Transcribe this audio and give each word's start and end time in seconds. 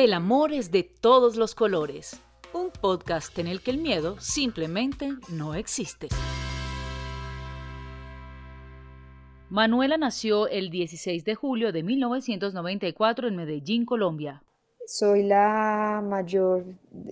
El 0.00 0.12
amor 0.12 0.52
es 0.52 0.70
de 0.70 0.84
todos 0.84 1.34
los 1.34 1.56
colores. 1.56 2.22
Un 2.54 2.70
podcast 2.70 3.36
en 3.36 3.48
el 3.48 3.60
que 3.60 3.72
el 3.72 3.78
miedo 3.78 4.14
simplemente 4.20 5.08
no 5.28 5.56
existe. 5.56 6.06
Manuela 9.50 9.96
nació 9.96 10.46
el 10.46 10.70
16 10.70 11.24
de 11.24 11.34
julio 11.34 11.72
de 11.72 11.82
1994 11.82 13.26
en 13.26 13.34
Medellín, 13.34 13.84
Colombia. 13.84 14.44
Soy 14.86 15.24
la 15.24 16.00
mayor 16.08 16.64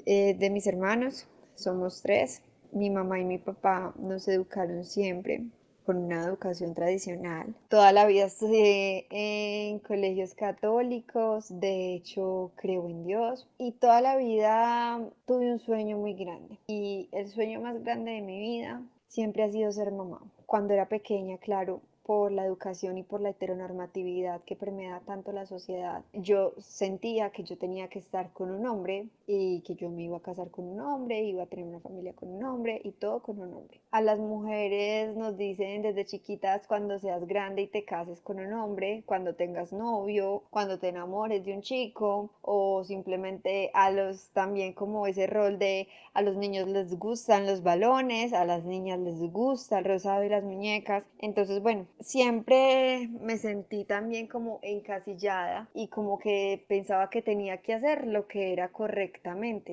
eh, 0.07 0.37
de 0.39 0.49
mis 0.49 0.69
hermanos, 0.69 1.27
somos 1.57 2.03
tres. 2.03 2.41
Mi 2.71 2.91
mamá 2.91 3.19
y 3.19 3.25
mi 3.25 3.39
papá 3.39 3.95
nos 3.99 4.29
educaron 4.29 4.85
siempre 4.85 5.43
con 5.87 5.99
una 5.99 6.25
educación 6.25 6.75
tradicional. 6.75 7.55
Toda 7.69 7.93
la 7.93 8.07
vida 8.07 8.25
estudié 8.25 9.07
en 9.11 9.79
colegios 9.79 10.35
católicos, 10.35 11.47
de 11.49 11.95
hecho 11.95 12.51
creo 12.57 12.89
en 12.89 13.07
Dios 13.07 13.47
y 13.57 13.71
toda 13.71 14.01
la 14.01 14.17
vida 14.17 15.01
tuve 15.27 15.53
un 15.53 15.61
sueño 15.61 15.97
muy 15.97 16.15
grande 16.15 16.59
y 16.67 17.09
el 17.13 17.29
sueño 17.29 17.61
más 17.61 17.83
grande 17.85 18.11
de 18.11 18.21
mi 18.21 18.39
vida 18.41 18.83
siempre 19.07 19.45
ha 19.45 19.53
sido 19.53 19.71
ser 19.71 19.93
mamá. 19.93 20.21
Cuando 20.45 20.75
era 20.75 20.89
pequeña, 20.89 21.39
claro, 21.39 21.81
por 22.05 22.31
la 22.31 22.45
educación 22.45 22.99
y 22.99 23.03
por 23.03 23.21
la 23.21 23.31
heteronormatividad 23.31 24.41
que 24.43 24.55
permea 24.55 25.01
tanto 25.07 25.33
la 25.33 25.47
sociedad, 25.47 26.05
yo 26.13 26.53
sentía 26.59 27.31
que 27.31 27.43
yo 27.43 27.59
tenía 27.59 27.89
que 27.89 27.99
estar 27.99 28.33
con 28.33 28.51
un 28.51 28.67
hombre 28.67 29.07
y 29.27 29.63
que 29.63 29.75
yo 29.75 29.91
me 29.91 30.05
iba 30.05 30.19
a 30.19 30.23
casar 30.23 30.51
con 30.51 30.67
un 30.67 30.81
hombre, 30.81 31.23
iba 31.23 31.43
a 31.43 31.47
tener 31.47 31.67
una 31.67 31.81
familia 31.81 32.15
con 32.15 32.31
un 32.31 32.45
hombre 32.45 32.81
y 32.85 32.93
todo 32.93 33.23
con 33.23 33.41
un 33.41 33.53
hombre. 33.53 33.81
A 33.91 34.01
las 34.01 34.19
mujeres 34.19 35.17
nos 35.17 35.37
dicen 35.37 35.83
desde 35.83 36.05
chiquitas 36.05 36.67
cuando 36.67 36.99
seas 36.99 37.27
grande 37.27 37.63
y 37.63 37.67
te 37.67 37.85
cases 37.85 38.21
con 38.21 38.39
un 38.39 38.53
hombre, 38.53 39.03
cuando 39.07 39.35
tengas 39.35 39.73
novio, 39.73 40.45
cuando 40.51 40.79
te 40.79 40.89
enamores 40.89 41.45
de 41.45 41.55
un 41.55 41.63
chico 41.63 42.31
o 42.43 42.85
simplemente 42.85 43.71
a 43.75 43.91
los 43.91 44.31
también 44.31 44.73
como 44.73 45.07
ese 45.07 45.27
rol 45.27 45.59
de 45.59 45.89
a 46.15 46.23
los 46.23 46.37
niños 46.37 46.69
les 46.69 46.99
gustan 46.99 47.47
los 47.47 47.63
balones, 47.63 48.33
a 48.33 48.45
las 48.45 48.65
niñas 48.65 48.99
les 49.01 49.21
gusta 49.21 49.79
el 49.79 49.85
rosado 49.85 50.25
y 50.25 50.29
las 50.29 50.45
muñecas. 50.45 51.05
Entonces, 51.19 51.61
bueno, 51.61 51.87
siempre 52.01 53.09
me 53.21 53.37
sentí 53.37 53.85
también 53.85 54.27
como 54.27 54.59
encasillada 54.63 55.69
y 55.75 55.89
como 55.89 56.19
que 56.19 56.65
pensaba 56.69 57.11
que 57.11 57.23
tenía 57.23 57.59
que 57.59 57.75
hacer 57.75 58.07
lo 58.07 58.27
que 58.27 58.53
era 58.53 58.69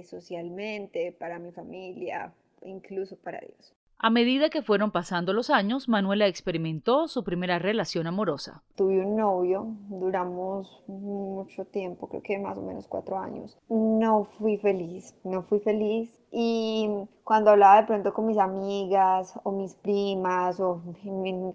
socialmente, 0.03 1.15
para 1.17 1.39
mi 1.39 1.51
familia, 1.51 2.33
incluso 2.61 3.15
para 3.17 3.39
Dios. 3.39 3.73
A 4.05 4.09
medida 4.09 4.49
que 4.49 4.61
fueron 4.61 4.91
pasando 4.91 5.31
los 5.31 5.49
años, 5.49 5.87
Manuela 5.87 6.27
experimentó 6.27 7.07
su 7.07 7.23
primera 7.23 7.57
relación 7.57 8.05
amorosa. 8.05 8.61
Tuve 8.75 8.99
un 8.99 9.15
novio, 9.15 9.65
duramos 9.87 10.83
mucho 10.87 11.63
tiempo, 11.63 12.09
creo 12.09 12.21
que 12.21 12.37
más 12.37 12.57
o 12.57 12.61
menos 12.61 12.85
cuatro 12.89 13.17
años. 13.17 13.57
No 13.69 14.25
fui 14.25 14.57
feliz, 14.57 15.15
no 15.23 15.43
fui 15.43 15.61
feliz 15.61 16.13
y 16.31 16.89
cuando 17.23 17.51
hablaba 17.51 17.81
de 17.81 17.87
pronto 17.87 18.13
con 18.13 18.27
mis 18.27 18.37
amigas 18.37 19.39
o 19.43 19.51
mis 19.51 19.75
primas 19.75 20.59
o 20.59 20.81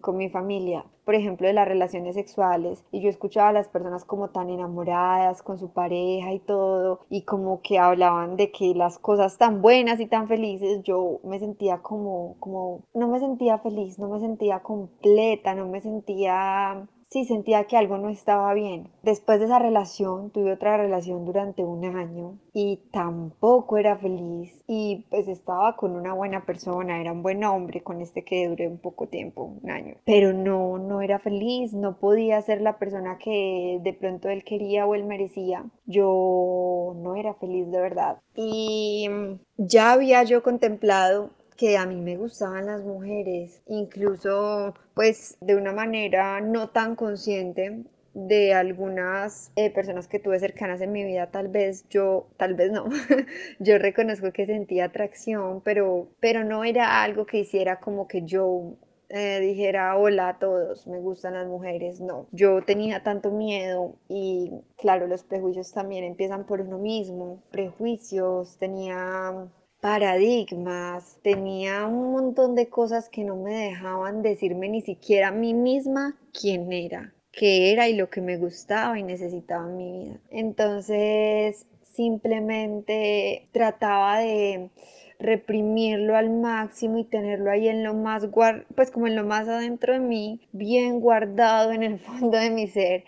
con 0.00 0.16
mi 0.16 0.28
familia, 0.30 0.84
por 1.05 1.14
ejemplo, 1.14 1.47
de 1.47 1.52
las 1.52 1.69
relaciones 1.69 2.14
sexuales, 2.14 2.84
y 2.91 3.00
yo 3.00 3.08
escuchaba 3.08 3.48
a 3.48 3.52
las 3.52 3.69
personas 3.69 4.05
como 4.05 4.28
tan 4.28 4.50
enamoradas 4.50 5.42
con 5.42 5.58
su 5.58 5.70
pareja 5.70 6.33
y 6.33 6.38
todo, 6.38 7.00
y 7.08 7.22
como 7.22 7.60
que 7.62 7.78
hablaban 7.78 8.36
de 8.36 8.50
que 8.50 8.75
las 8.75 8.98
cosas 8.98 9.38
tan 9.38 9.62
buenas 9.62 10.00
y 10.00 10.06
tan 10.06 10.28
felices, 10.28 10.83
yo 10.84 11.20
me 11.25 11.38
sentía 11.38 11.78
como, 11.78 12.36
como, 12.41 12.82
no 12.94 13.08
me 13.08 13.20
sentía 13.20 13.58
feliz, 13.58 13.98
no 13.98 14.08
me 14.08 14.20
sentía 14.20 14.60
completa, 14.60 15.55
no 15.55 15.66
me 15.66 15.80
sentía 15.80 16.86
sí 17.11 17.25
sentía 17.25 17.64
que 17.64 17.77
algo 17.77 17.98
no 17.98 18.09
estaba 18.09 18.53
bien. 18.55 18.91
Después 19.03 19.39
de 19.39 19.47
esa 19.47 19.59
relación 19.59 20.31
tuve 20.31 20.53
otra 20.53 20.77
relación 20.77 21.25
durante 21.25 21.65
un 21.65 21.84
año 21.84 22.39
y 22.53 22.81
tampoco 22.92 23.78
era 23.78 23.97
feliz 23.97 24.62
y 24.67 25.06
pues 25.11 25.28
estaba 25.28 25.77
con 25.77 25.97
una 25.97 26.12
buena 26.12 26.44
persona, 26.44 27.00
era 27.00 27.12
un 27.12 27.22
buen 27.22 27.43
hombre 27.44 27.82
con 27.82 28.00
este 28.00 28.25
que 28.25 28.49
duré 28.49 28.69
un 28.69 28.78
poco 28.78 29.09
tiempo, 29.09 29.56
un 29.62 29.71
año, 29.71 29.97
pero 30.05 30.32
no, 30.32 30.78
no 30.78 31.00
era 31.00 31.19
feliz, 31.19 31.72
no 31.72 31.99
podía 31.99 32.41
ser 32.43 32.60
la 32.60 32.78
persona 32.78 33.19
que 33.19 33.78
de 33.82 33.93
pronto 33.94 34.28
él 34.28 34.44
quería 34.44 34.87
o 34.87 34.94
él 34.94 35.05
merecía. 35.05 35.65
Yo 35.87 36.94
no 36.97 37.16
era 37.16 37.34
feliz 37.34 37.71
de 37.71 37.81
verdad 37.81 38.19
y 38.34 39.09
ya 39.56 39.93
había 39.93 40.22
yo 40.25 40.43
contemplado 40.43 41.31
que 41.58 41.76
a 41.76 41.86
mí 41.86 42.00
me 42.00 42.16
gustaban 42.16 42.66
las 42.66 42.84
mujeres, 42.84 43.60
incluso 43.66 44.74
pues 44.94 45.36
de 45.41 45.56
una 45.56 45.72
manera 45.72 46.41
no 46.41 46.70
tan 46.70 46.94
consciente 46.94 47.82
de 48.14 48.54
algunas 48.54 49.50
eh, 49.56 49.70
personas 49.70 50.06
que 50.06 50.20
tuve 50.20 50.38
cercanas 50.38 50.80
en 50.80 50.92
mi 50.92 51.04
vida, 51.04 51.30
tal 51.32 51.48
vez 51.48 51.84
yo, 51.91 52.28
tal 52.36 52.54
vez 52.54 52.70
no, 52.70 52.86
yo 53.58 53.76
reconozco 53.78 54.32
que 54.32 54.46
sentía 54.46 54.86
atracción, 54.86 55.60
pero, 55.62 56.08
pero 56.20 56.44
no 56.44 56.64
era 56.64 57.02
algo 57.02 57.26
que 57.26 57.41
hiciera 57.41 57.80
como 57.80 58.06
que 58.06 58.22
yo 58.22 58.76
eh, 59.08 59.40
dijera 59.40 59.96
hola 59.96 60.28
a 60.28 60.38
todos, 60.38 60.86
me 60.86 61.00
gustan 61.00 61.34
las 61.34 61.48
mujeres, 61.48 62.00
no, 62.00 62.28
yo 62.30 62.62
tenía 62.62 63.02
tanto 63.02 63.32
miedo 63.32 63.96
y 64.08 64.52
claro, 64.76 65.08
los 65.08 65.25
prejuicios 65.25 65.72
también 65.72 66.04
empiezan 66.04 66.46
por 66.46 66.60
uno 66.60 66.78
mismo, 66.78 67.42
prejuicios, 67.50 68.58
tenía 68.58 69.48
paradigmas, 69.81 71.19
tenía 71.22 71.87
un 71.87 72.12
montón 72.12 72.55
de 72.55 72.69
cosas 72.69 73.09
que 73.09 73.25
no 73.25 73.37
me 73.37 73.55
dejaban 73.55 74.22
decirme 74.22 74.69
ni 74.69 74.81
siquiera 74.81 75.28
a 75.28 75.33
mí 75.33 75.55
misma 75.55 76.19
quién 76.33 76.72
era, 76.72 77.15
qué 77.33 77.72
era 77.72 77.88
y 77.88 77.94
lo 77.94 78.11
que 78.11 78.21
me 78.21 78.37
gustaba 78.37 78.99
y 78.99 79.03
necesitaba 79.03 79.69
en 79.69 79.77
mi 79.77 80.05
vida. 80.05 80.21
Entonces 80.31 81.67
simplemente 81.94 83.49
trataba 83.53 84.19
de 84.19 84.71
reprimirlo 85.19 86.17
al 86.17 86.31
máximo 86.31 86.99
y 86.99 87.05
tenerlo 87.05 87.50
ahí 87.50 87.69
en 87.69 87.83
lo 87.83 87.93
más 87.94 88.28
pues 88.75 88.91
como 88.91 89.06
en 89.06 89.17
lo 89.17 89.25
más 89.25 89.49
adentro 89.49 89.93
de 89.93 90.00
mí, 90.00 90.41
bien 90.53 91.00
guardado 91.00 91.72
en 91.72 91.83
el 91.83 91.99
fondo 91.99 92.38
de 92.38 92.50
mi 92.50 92.67
ser 92.67 93.05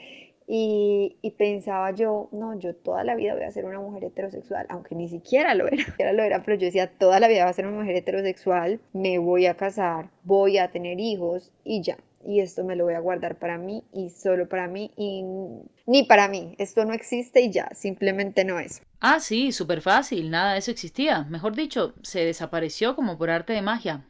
y, 0.52 1.30
pensaba 1.38 1.92
yo, 1.92 2.28
no, 2.32 2.58
yo 2.58 2.74
toda 2.74 3.04
la 3.04 3.14
vida 3.14 3.34
voy 3.34 3.44
a 3.44 3.52
ser 3.52 3.66
una 3.66 3.78
mujer 3.78 4.02
heterosexual, 4.02 4.66
aunque 4.68 4.96
ni 4.96 5.08
siquiera 5.08 5.54
lo 5.54 5.68
era, 5.72 5.84
era 5.96 6.12
lo 6.12 6.24
era, 6.24 6.42
pero 6.42 6.58
yo 6.58 6.66
decía, 6.66 6.90
toda 6.90 7.20
la 7.20 7.28
vida 7.28 7.44
voy 7.44 7.50
a 7.50 7.54
ser 7.54 7.68
una 7.68 7.78
mujer 7.78 7.94
heterosexual, 7.94 8.80
me 8.92 9.18
voy 9.18 9.46
a 9.46 9.56
casar, 9.56 10.10
voy 10.24 10.58
a 10.58 10.72
tener 10.72 10.98
hijos 10.98 11.52
y 11.62 11.82
ya. 11.82 11.98
Y 12.26 12.40
esto 12.40 12.64
me 12.64 12.74
lo 12.74 12.84
voy 12.84 12.94
a 12.94 13.00
guardar 13.00 13.38
para 13.38 13.58
mí 13.58 13.84
y 13.94 14.10
solo 14.10 14.48
para 14.48 14.66
mí 14.66 14.90
y 14.96 15.22
ni 15.86 16.02
para 16.02 16.26
mí. 16.26 16.56
Esto 16.58 16.84
no 16.84 16.94
existe 16.94 17.42
y 17.42 17.52
ya, 17.52 17.70
simplemente 17.72 18.44
no 18.44 18.58
es. 18.58 18.82
Ah, 18.98 19.20
sí, 19.20 19.52
súper 19.52 19.80
fácil, 19.80 20.30
nada 20.30 20.54
de 20.54 20.58
eso 20.58 20.72
existía. 20.72 21.22
Mejor 21.30 21.54
dicho, 21.54 21.94
se 22.02 22.24
desapareció 22.24 22.96
como 22.96 23.16
por 23.16 23.30
arte 23.30 23.52
de 23.52 23.62
magia. 23.62 24.04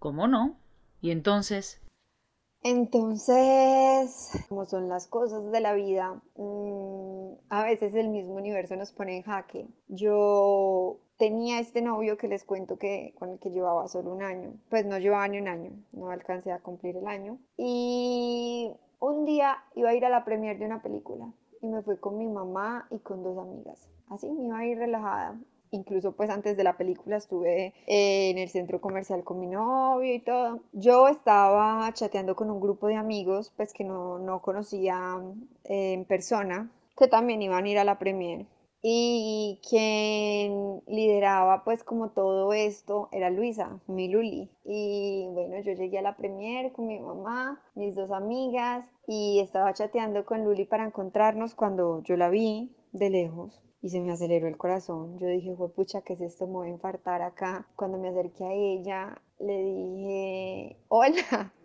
¿Cómo 0.00 0.26
no? 0.26 0.58
Y 1.00 1.12
entonces, 1.12 1.80
entonces, 2.62 4.30
como 4.48 4.66
son 4.66 4.88
las 4.88 5.06
cosas 5.06 5.50
de 5.50 5.60
la 5.60 5.74
vida, 5.74 6.20
mm, 6.36 7.32
a 7.50 7.64
veces 7.64 7.94
el 7.94 8.08
mismo 8.08 8.34
universo 8.34 8.76
nos 8.76 8.92
pone 8.92 9.16
en 9.16 9.22
jaque. 9.22 9.66
Yo 9.88 10.98
tenía 11.18 11.60
este 11.60 11.82
novio 11.82 12.16
que 12.16 12.28
les 12.28 12.44
cuento 12.44 12.78
que 12.78 13.14
con 13.18 13.30
el 13.30 13.38
que 13.38 13.50
llevaba 13.50 13.88
solo 13.88 14.12
un 14.12 14.22
año, 14.22 14.54
pues 14.70 14.86
no 14.86 14.98
llevaba 14.98 15.28
ni 15.28 15.38
un 15.38 15.48
año, 15.48 15.70
no 15.92 16.10
alcancé 16.10 16.52
a 16.52 16.60
cumplir 16.60 16.96
el 16.96 17.06
año. 17.06 17.38
Y 17.56 18.72
un 19.00 19.24
día 19.24 19.58
iba 19.74 19.90
a 19.90 19.94
ir 19.94 20.04
a 20.04 20.10
la 20.10 20.24
premier 20.24 20.58
de 20.58 20.66
una 20.66 20.82
película 20.82 21.32
y 21.60 21.68
me 21.68 21.82
fui 21.82 21.96
con 21.96 22.18
mi 22.18 22.26
mamá 22.26 22.86
y 22.90 22.98
con 22.98 23.22
dos 23.22 23.38
amigas. 23.38 23.88
Así 24.08 24.28
me 24.30 24.46
iba 24.46 24.58
a 24.58 24.66
ir 24.66 24.78
relajada 24.78 25.38
incluso 25.70 26.12
pues 26.12 26.30
antes 26.30 26.56
de 26.56 26.64
la 26.64 26.76
película 26.76 27.16
estuve 27.16 27.74
en 27.86 28.38
el 28.38 28.48
centro 28.48 28.80
comercial 28.80 29.24
con 29.24 29.40
mi 29.40 29.46
novio 29.46 30.14
y 30.14 30.20
todo. 30.20 30.60
Yo 30.72 31.08
estaba 31.08 31.92
chateando 31.92 32.36
con 32.36 32.50
un 32.50 32.60
grupo 32.60 32.86
de 32.86 32.96
amigos 32.96 33.52
pues 33.56 33.72
que 33.72 33.84
no, 33.84 34.18
no 34.18 34.40
conocía 34.42 35.20
en 35.64 36.04
persona, 36.04 36.70
que 36.96 37.08
también 37.08 37.42
iban 37.42 37.64
a 37.64 37.68
ir 37.68 37.78
a 37.78 37.84
la 37.84 37.98
premier. 37.98 38.46
Y 38.80 39.60
quien 39.68 40.82
lideraba 40.86 41.64
pues 41.64 41.82
como 41.82 42.10
todo 42.10 42.52
esto 42.52 43.08
era 43.10 43.28
Luisa, 43.28 43.80
mi 43.88 44.08
Luli. 44.08 44.50
Y 44.64 45.26
bueno, 45.32 45.60
yo 45.60 45.72
llegué 45.72 45.98
a 45.98 46.02
la 46.02 46.16
premier 46.16 46.72
con 46.72 46.86
mi 46.86 47.00
mamá, 47.00 47.60
mis 47.74 47.96
dos 47.96 48.12
amigas 48.12 48.86
y 49.06 49.40
estaba 49.40 49.72
chateando 49.74 50.24
con 50.24 50.44
Luli 50.44 50.64
para 50.64 50.86
encontrarnos 50.86 51.56
cuando 51.56 52.02
yo 52.04 52.16
la 52.16 52.28
vi 52.28 52.70
de 52.92 53.10
lejos 53.10 53.67
y 53.80 53.90
se 53.90 54.00
me 54.00 54.12
aceleró 54.12 54.48
el 54.48 54.56
corazón. 54.56 55.18
Yo 55.18 55.28
dije, 55.28 55.54
fue 55.56 55.70
pucha, 55.70 56.02
¿qué 56.02 56.14
es 56.14 56.20
esto? 56.20 56.46
Me 56.46 56.54
voy 56.54 56.68
a 56.68 56.72
infartar 56.72 57.22
acá. 57.22 57.66
Cuando 57.76 57.98
me 57.98 58.08
acerqué 58.08 58.44
a 58.44 58.52
ella, 58.52 59.22
le 59.38 59.62
dije, 59.62 60.76
hola. 60.88 61.52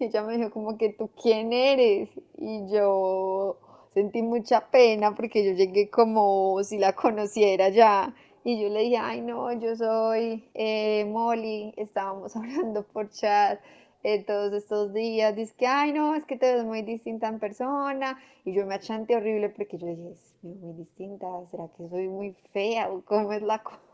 Y 0.00 0.06
ella 0.06 0.24
me 0.24 0.36
dijo 0.36 0.50
como 0.50 0.76
que 0.76 0.88
tú 0.88 1.10
quién 1.22 1.52
eres. 1.52 2.08
Y 2.36 2.66
yo 2.68 3.58
sentí 3.94 4.20
mucha 4.20 4.70
pena 4.70 5.14
porque 5.14 5.44
yo 5.44 5.52
llegué 5.52 5.88
como 5.88 6.64
si 6.64 6.78
la 6.78 6.94
conociera 6.94 7.68
ya. 7.68 8.12
Y 8.42 8.60
yo 8.60 8.68
le 8.70 8.80
dije, 8.80 8.96
ay 8.96 9.20
no, 9.20 9.52
yo 9.52 9.76
soy 9.76 10.50
eh, 10.54 11.04
Molly, 11.04 11.74
estábamos 11.76 12.34
hablando 12.36 12.82
por 12.82 13.08
chat 13.10 13.60
eh, 14.02 14.24
todos 14.24 14.52
estos 14.52 14.92
días, 14.92 15.34
dice 15.36 15.54
que, 15.56 15.66
ay, 15.66 15.92
no, 15.92 16.14
es 16.14 16.24
que 16.24 16.36
te 16.36 16.54
ves 16.54 16.64
muy 16.64 16.82
distinta 16.82 17.28
en 17.28 17.38
persona, 17.38 18.18
y 18.44 18.52
yo 18.52 18.66
me 18.66 18.74
achante 18.74 19.16
horrible 19.16 19.48
porque 19.50 19.78
yo 19.78 19.86
dije, 19.86 20.10
es 20.10 20.36
muy 20.42 20.74
distinta, 20.74 21.26
¿será 21.50 21.68
que 21.76 21.88
soy 21.88 22.08
muy 22.08 22.34
fea 22.52 22.90
o 22.90 23.02
cómo 23.04 23.32
es 23.32 23.42
la 23.42 23.62
cosa? 23.62 23.91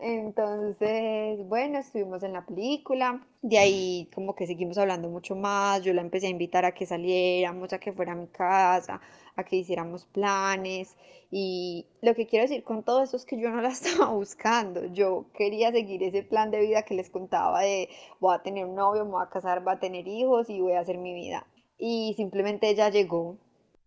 Entonces, 0.00 1.46
bueno, 1.46 1.78
estuvimos 1.78 2.22
en 2.22 2.32
la 2.32 2.44
película, 2.44 3.26
de 3.42 3.58
ahí 3.58 4.08
como 4.14 4.34
que 4.34 4.46
seguimos 4.46 4.78
hablando 4.78 5.08
mucho 5.08 5.34
más, 5.36 5.82
yo 5.82 5.92
la 5.92 6.02
empecé 6.02 6.26
a 6.26 6.30
invitar 6.30 6.64
a 6.64 6.72
que 6.72 6.86
saliéramos, 6.86 7.72
a 7.72 7.78
que 7.78 7.92
fuera 7.92 8.12
a 8.12 8.16
mi 8.16 8.26
casa, 8.28 9.00
a 9.36 9.44
que 9.44 9.56
hiciéramos 9.56 10.04
planes 10.06 10.96
y 11.30 11.86
lo 12.02 12.14
que 12.14 12.26
quiero 12.26 12.42
decir 12.42 12.62
con 12.62 12.82
todo 12.82 13.02
eso 13.02 13.16
es 13.16 13.24
que 13.24 13.40
yo 13.40 13.48
no 13.48 13.62
la 13.62 13.68
estaba 13.70 14.10
buscando, 14.10 14.84
yo 14.92 15.26
quería 15.34 15.72
seguir 15.72 16.02
ese 16.02 16.22
plan 16.22 16.50
de 16.50 16.60
vida 16.60 16.82
que 16.82 16.94
les 16.94 17.08
contaba 17.10 17.62
de 17.62 17.88
voy 18.20 18.34
a 18.34 18.42
tener 18.42 18.66
un 18.66 18.74
novio, 18.74 19.04
me 19.04 19.12
voy 19.12 19.24
a 19.24 19.30
casar, 19.30 19.64
voy 19.64 19.74
a 19.74 19.80
tener 19.80 20.06
hijos 20.06 20.50
y 20.50 20.60
voy 20.60 20.72
a 20.72 20.80
hacer 20.80 20.98
mi 20.98 21.14
vida. 21.14 21.46
Y 21.78 22.12
simplemente 22.16 22.68
ella 22.68 22.90
llegó. 22.90 23.38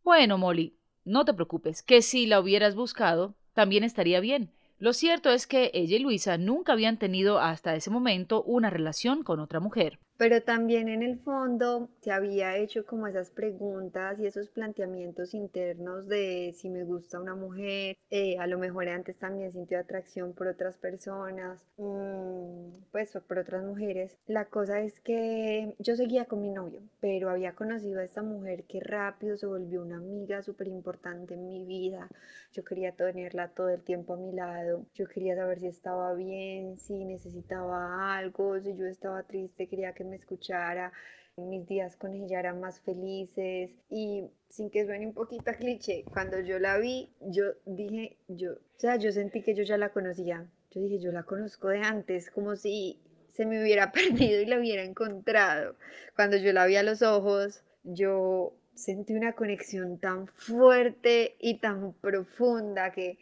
Bueno, 0.04 0.38
Molly, 0.38 0.75
no 1.06 1.24
te 1.24 1.33
preocupes, 1.33 1.83
que 1.83 2.01
si 2.01 2.25
la 2.25 2.39
hubieras 2.39 2.75
buscado, 2.75 3.36
también 3.54 3.83
estaría 3.83 4.19
bien. 4.19 4.51
Lo 4.77 4.94
cierto 4.94 5.30
es 5.30 5.48
que 5.48 5.72
ella 5.74 5.95
y 5.95 6.00
Luisa 6.00 6.38
nunca 6.38 6.74
habían 6.74 6.98
tenido 6.98 7.39
hasta 7.39 7.75
ese 7.75 7.89
momento 7.89 8.44
una 8.44 8.69
relación 8.69 9.24
con 9.24 9.39
otra 9.39 9.60
mujer 9.60 10.00
pero 10.18 10.42
también 10.42 10.88
en 10.88 11.04
el 11.04 11.20
fondo 11.20 11.90
se 12.02 12.12
había 12.12 12.58
hecho 12.58 12.86
como 12.86 13.08
esas 13.08 13.32
preguntas 13.32 14.20
y 14.20 14.26
esos 14.28 14.50
planteamientos 14.50 15.34
internos 15.34 16.08
de 16.08 16.54
si 16.56 16.70
me 16.70 16.84
gusta 16.86 17.20
una 17.20 17.36
mujer, 17.36 17.98
eh, 18.10 18.38
a 18.40 18.48
lo 18.48 18.58
mejor 18.58 18.88
antes 18.88 19.18
también 19.18 19.52
sintió 19.52 19.80
atracción 19.80 20.34
por 20.34 20.48
otras 20.48 20.78
personas, 20.78 21.66
mm, 21.78 22.70
pues 22.92 23.18
por 23.28 23.40
otras 23.40 23.64
mujeres. 23.64 24.18
La 24.28 24.46
cosa 24.46 24.82
es 24.82 25.00
que 25.02 25.76
yo 25.80 25.96
seguía 25.96 26.26
con 26.26 26.42
mi 26.42 26.50
novio, 26.50 26.82
pero 27.00 27.30
había 27.30 27.54
conocido 27.56 28.00
a 28.00 28.04
esta 28.04 28.22
mujer 28.24 28.64
que 28.66 28.80
rápido 28.80 29.38
se 29.38 29.46
volvió 29.48 29.82
una 29.82 29.98
amiga 29.98 30.42
súper 30.44 30.68
importante 30.68 31.34
en 31.34 31.48
mi 31.48 31.66
vida. 31.66 32.08
Yo 32.54 32.64
quería 32.64 32.94
tenerla 32.94 33.50
todo 33.50 33.70
el 33.70 33.84
tiempo 33.84 34.14
a 34.14 34.18
mi 34.18 34.32
lado, 34.32 34.86
yo 34.94 35.08
quería 35.08 35.36
saber 35.36 35.60
si 35.60 35.68
estaba 35.68 36.14
bien, 36.14 36.78
si 36.78 37.04
necesitaba 37.06 38.16
algo, 38.18 38.60
si 38.62 38.76
yo 38.78 38.86
estaba 38.86 39.24
triste, 39.24 39.68
quería 39.68 39.94
que 39.94 40.05
me 40.06 40.16
escuchara, 40.18 40.92
mis 41.38 41.68
días 41.68 41.98
con 41.98 42.13
ella 42.13 42.40
eran 42.40 42.62
más 42.62 42.80
felices 42.80 43.72
y 43.90 44.24
sin 44.50 44.69
que 44.69 44.86
suene 44.86 45.07
un 45.07 45.13
poquito 45.13 45.52
a 45.52 45.54
cliché, 45.54 46.06
cuando 46.13 46.40
yo 46.40 46.60
la 46.60 46.78
vi, 46.78 47.13
yo 47.19 47.44
dije, 47.66 48.18
yo, 48.28 48.54
o 48.54 48.80
sea, 48.80 48.96
yo 48.96 49.12
sentí 49.12 49.42
que 49.42 49.54
yo 49.54 49.63
ya 49.63 49.78
la 49.78 49.90
conocía, 49.90 50.50
yo 50.72 50.81
dije, 50.81 51.00
yo 51.00 51.12
la 51.12 51.24
conozco 51.24 51.68
de 51.68 51.80
antes, 51.80 52.31
como 52.31 52.56
si 52.56 53.02
se 53.34 53.46
me 53.46 53.62
hubiera 53.62 53.92
perdido 53.92 54.42
y 54.42 54.46
la 54.46 54.60
hubiera 54.60 54.84
encontrado. 54.84 55.75
Cuando 56.16 56.38
yo 56.38 56.54
la 56.54 56.66
vi 56.66 56.78
a 56.78 56.84
los 56.84 57.02
ojos, 57.02 57.63
yo 57.84 58.54
sentí 58.74 59.13
una 59.13 59.34
conexión 59.34 60.00
tan 60.00 60.28
fuerte 60.28 61.36
y 61.40 61.60
tan 61.60 61.94
profunda 61.94 62.92
que 62.92 63.18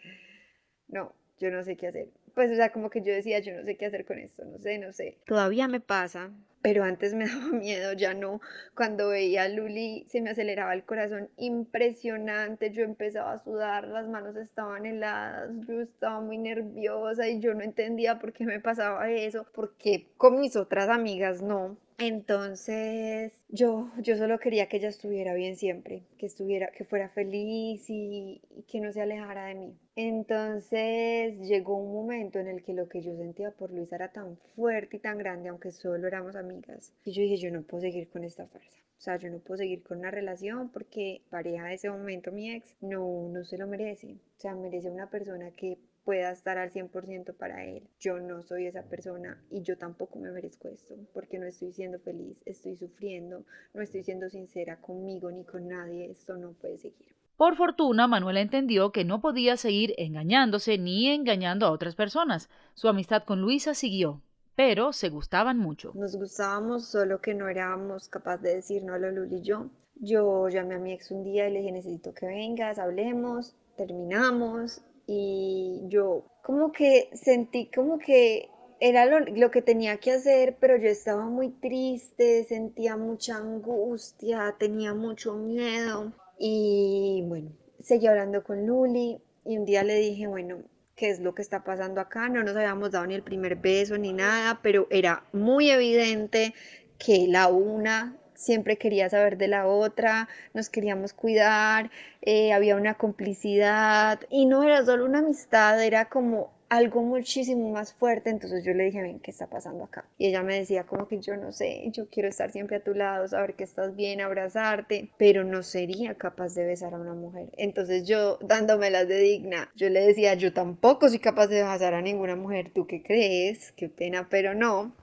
no, 0.88 1.16
yo 1.40 1.50
no 1.50 1.64
sé 1.64 1.78
qué 1.78 1.88
hacer. 1.88 2.10
Pues, 2.34 2.52
o 2.52 2.56
sea, 2.56 2.72
como 2.72 2.90
que 2.90 3.02
yo 3.02 3.14
decía, 3.14 3.40
yo 3.40 3.54
no 3.54 3.64
sé 3.64 3.76
qué 3.78 3.86
hacer 3.86 4.06
con 4.06 4.20
esto, 4.20 4.44
no 4.46 4.58
sé, 4.60 4.78
no 4.80 4.92
sé. 4.92 5.18
Todavía 5.26 5.68
me 5.68 5.80
pasa 5.80 6.32
pero 6.64 6.86
antes 6.86 7.14
me 7.14 7.28
daba 7.28 7.50
miedo, 7.50 7.94
ya 7.94 8.16
no. 8.16 8.42
Cuando 8.74 9.10
veía 9.10 9.44
a 9.44 9.50
Luli 9.50 10.06
se 10.10 10.22
me 10.22 10.32
aceleraba 10.32 10.74
el 10.74 10.84
corazón 10.84 11.30
impresionante, 11.38 12.72
yo 12.72 12.84
empezaba 12.84 13.34
a 13.34 13.44
sudar, 13.44 13.88
las 13.88 14.08
manos 14.08 14.36
estaban 14.38 14.88
heladas, 14.88 15.52
yo 15.68 15.82
estaba 15.82 16.22
muy 16.22 16.40
nerviosa 16.40 17.28
y 17.28 17.40
yo 17.40 17.54
no 17.54 17.62
entendía 17.62 18.18
por 18.18 18.34
qué 18.34 18.46
me 18.46 18.60
pasaba 18.60 19.12
eso, 19.12 19.46
porque 19.54 20.08
con 20.18 20.40
mis 20.40 20.56
otras 20.56 20.90
amigas 20.90 21.42
no. 21.44 21.78
Entonces 21.98 23.34
yo, 23.50 23.90
yo 24.00 24.18
solo 24.18 24.40
quería 24.40 24.68
que 24.68 24.78
ella 24.78 24.90
estuviera 24.90 25.34
bien 25.34 25.56
siempre, 25.56 26.04
que 26.18 26.26
estuviera, 26.26 26.72
que 26.72 26.86
fuera 26.86 27.10
feliz 27.10 27.86
y, 27.90 28.42
que 28.68 28.80
no 28.80 28.92
se 28.92 29.02
alejara 29.02 29.46
de 29.46 29.56
mí. 29.56 29.78
Entonces 29.96 31.40
llegó 31.40 31.78
un 31.78 31.94
momento 31.94 32.40
en 32.40 32.48
el 32.48 32.64
que 32.64 32.74
lo 32.74 32.90
que 32.90 33.02
yo 33.02 33.16
sentía 33.16 33.52
por 33.52 33.72
Luisa 33.72 33.96
era 33.96 34.12
tan 34.12 34.38
fuerte 34.56 34.98
y 34.98 35.00
tan 35.00 35.18
grande, 35.18 35.50
aunque 35.50 35.72
solo 35.72 36.08
éramos 36.08 36.36
amigas, 36.36 36.94
y 37.06 37.12
yo 37.12 37.22
dije, 37.22 37.38
yo 37.38 37.52
no 37.52 37.62
puedo 37.62 37.82
seguir 37.82 38.10
con 38.10 38.24
esta 38.24 38.48
farsa. 38.48 38.80
O 38.98 39.02
sea, 39.04 39.18
yo 39.18 39.30
no 39.30 39.40
puedo 39.40 39.58
seguir 39.58 39.84
con 39.84 40.00
una 40.00 40.12
relación 40.12 40.70
porque 40.70 41.22
pareja 41.30 41.66
de 41.66 41.74
ese 41.74 41.90
momento, 41.90 42.32
mi 42.32 42.52
ex, 42.52 42.74
no, 42.80 43.28
no 43.30 43.44
se 43.44 43.58
lo 43.58 43.68
merece. 43.68 44.14
O 44.38 44.40
sea, 44.40 44.56
merece 44.56 44.90
una 44.90 45.10
persona 45.10 45.52
que 45.52 45.78
pueda 46.04 46.32
estar 46.32 46.58
al 46.58 46.72
100% 46.72 47.36
para 47.36 47.66
él. 47.66 47.84
Yo 48.00 48.20
no 48.20 48.44
soy 48.44 48.68
esa 48.68 48.84
persona 48.84 49.42
y 49.50 49.62
yo 49.62 49.78
tampoco 49.78 50.20
me 50.20 50.32
merezco 50.32 50.68
esto 50.68 50.96
porque 51.14 51.40
no 51.40 51.46
estoy 51.46 51.72
siendo 51.74 52.00
feliz, 52.00 52.38
estoy 52.46 52.76
sufriendo, 52.76 53.46
no 53.74 53.82
estoy 53.82 54.04
siendo 54.04 54.30
sincera 54.30 54.78
conmigo 54.78 55.32
ni 55.32 55.44
con 55.44 55.68
nadie, 55.68 56.12
esto 56.12 56.36
no 56.38 56.54
puede 56.54 56.78
seguir. 56.78 57.14
Por 57.38 57.56
fortuna, 57.56 58.08
Manuela 58.08 58.42
entendió 58.42 58.92
que 58.92 59.06
no 59.06 59.20
podía 59.20 59.58
seguir 59.58 59.96
engañándose 59.98 60.78
ni 60.78 61.08
engañando 61.08 61.66
a 61.66 61.72
otras 61.72 61.96
personas. 61.96 62.50
Su 62.76 62.88
amistad 62.88 63.24
con 63.24 63.42
Luisa 63.42 63.74
siguió, 63.74 64.22
pero 64.56 64.94
se 64.94 65.10
gustaban 65.10 65.58
mucho. 65.58 65.92
Nos 65.96 66.16
gustábamos, 66.16 66.86
solo 66.86 67.20
que 67.22 67.34
no 67.34 67.50
éramos 67.50 68.08
capaces 68.08 68.44
de 68.44 68.56
decir 68.56 68.84
no 68.84 68.94
a 68.94 69.00
Luli 69.00 69.38
y 69.38 69.42
yo. 69.42 69.70
Yo 69.96 70.48
llamé 70.50 70.76
a 70.76 70.80
mi 70.80 70.94
ex 70.94 71.12
un 71.12 71.24
día 71.24 71.50
y 71.50 71.54
le 71.54 71.60
dije 71.60 71.72
necesito 71.72 72.14
que 72.14 72.28
vengas, 72.28 72.78
hablemos, 72.78 73.56
terminamos 73.78 74.82
y 75.08 75.53
yo 75.90 76.26
como 76.44 76.72
que 76.72 77.10
sentí 77.14 77.70
como 77.74 78.00
que 78.00 78.50
era 78.80 79.06
lo, 79.06 79.50
que 79.50 79.62
tenía 79.62 79.98
que 79.98 80.12
hacer, 80.12 80.58
pero 80.60 80.76
yo 80.78 80.90
estaba 80.90 81.26
muy 81.26 81.50
triste, 81.50 82.44
sentía 82.44 82.98
mucha 82.98 83.38
angustia, 83.38 84.56
tenía 84.60 84.94
mucho 84.94 85.36
miedo 85.36 86.12
y 86.38 87.24
bueno, 87.28 87.52
seguí 87.80 88.08
hablando 88.08 88.44
con 88.44 88.68
Luli 88.68 89.22
y 89.46 89.58
un 89.58 89.66
día 89.66 89.84
le 89.84 89.96
dije, 89.96 90.28
bueno, 90.28 90.58
¿qué 90.96 91.10
es 91.10 91.22
lo 91.22 91.34
que 91.34 91.42
está 91.42 91.64
pasando 91.64 92.02
acá? 92.02 92.28
No 92.28 92.44
nos 92.44 92.58
habíamos 92.58 92.92
dado 92.92 93.08
ni 93.08 93.16
el 93.16 93.24
primer 93.24 93.56
beso 93.56 93.98
ni 93.98 94.12
nada, 94.12 94.60
pero 94.62 94.88
era 94.90 95.24
muy 95.32 95.70
evidente 95.70 96.54
que 96.98 97.28
la 97.28 97.48
una 97.48 98.18
siempre 98.36 98.78
quería 98.78 99.10
saber 99.10 99.38
de 99.38 99.48
la 99.48 99.68
otra, 99.68 100.28
nos 100.54 100.70
queríamos 100.70 101.14
cuidar, 101.14 101.92
eh, 102.22 102.54
había 102.54 102.76
una 102.76 102.96
complicidad 102.96 104.20
y 104.30 104.46
no 104.46 104.64
era 104.64 104.86
solo 104.86 105.06
una 105.06 105.20
amistad, 105.20 105.84
era 105.84 106.06
como 106.06 106.52
algo 106.74 107.04
muchísimo 107.04 107.70
más 107.72 107.94
fuerte, 107.94 108.32
entonces 108.32 108.64
yo 108.66 108.74
le 108.74 108.86
dije, 108.86 109.02
ven, 109.02 109.20
¿qué 109.20 109.30
está 109.30 109.46
pasando 109.48 109.84
acá? 109.84 110.06
Y 110.18 110.28
ella 110.30 110.42
me 110.42 110.56
decía 110.56 110.86
como 110.86 111.08
que 111.08 111.20
yo 111.20 111.38
no 111.38 111.52
sé, 111.52 111.84
yo 111.92 112.10
quiero 112.10 112.30
estar 112.30 112.52
siempre 112.52 112.78
a 112.78 112.84
tu 112.84 112.96
lado, 112.96 113.28
saber 113.28 113.54
que 113.54 113.64
estás 113.64 113.96
bien, 113.96 114.22
abrazarte, 114.22 115.12
pero 115.18 115.44
no 115.44 115.62
sería 115.62 116.16
capaz 116.16 116.56
de 116.56 116.66
besar 116.66 116.96
a 116.96 117.00
una 117.00 117.14
mujer. 117.14 117.50
Entonces 117.58 118.08
yo, 118.08 118.40
dándomelas 118.42 119.08
de 119.08 119.20
digna, 119.20 119.72
yo 119.76 119.90
le 119.90 120.02
decía, 120.02 120.34
yo 120.34 120.52
tampoco 120.52 121.10
soy 121.10 121.20
capaz 121.20 121.46
de 121.48 121.64
besar 121.64 121.94
a 121.94 122.02
ninguna 122.02 122.36
mujer, 122.36 122.72
¿tú 122.74 122.88
qué 122.88 123.04
crees? 123.04 123.72
Qué 123.74 123.88
pena, 123.90 124.28
pero 124.30 124.56
no. 124.56 124.94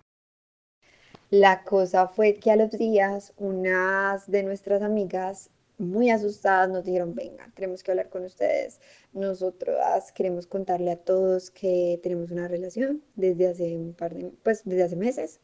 La 1.30 1.62
cosa 1.62 2.08
fue 2.08 2.34
que 2.34 2.50
a 2.50 2.56
los 2.56 2.72
días 2.72 3.32
unas 3.36 4.28
de 4.28 4.42
nuestras 4.42 4.82
amigas 4.82 5.50
muy 5.78 6.10
asustadas 6.10 6.68
nos 6.68 6.84
dijeron, 6.84 7.14
venga, 7.14 7.48
tenemos 7.54 7.84
que 7.84 7.92
hablar 7.92 8.08
con 8.10 8.24
ustedes. 8.24 8.80
Nosotras 9.12 10.10
queremos 10.10 10.48
contarle 10.48 10.90
a 10.90 10.96
todos 10.96 11.52
que 11.52 12.00
tenemos 12.02 12.32
una 12.32 12.48
relación 12.48 13.04
desde 13.14 13.46
hace 13.46 13.76
un 13.76 13.94
par 13.94 14.12
de, 14.12 14.32
pues 14.42 14.62
desde 14.64 14.82
hace 14.82 14.96
meses. 14.96 15.38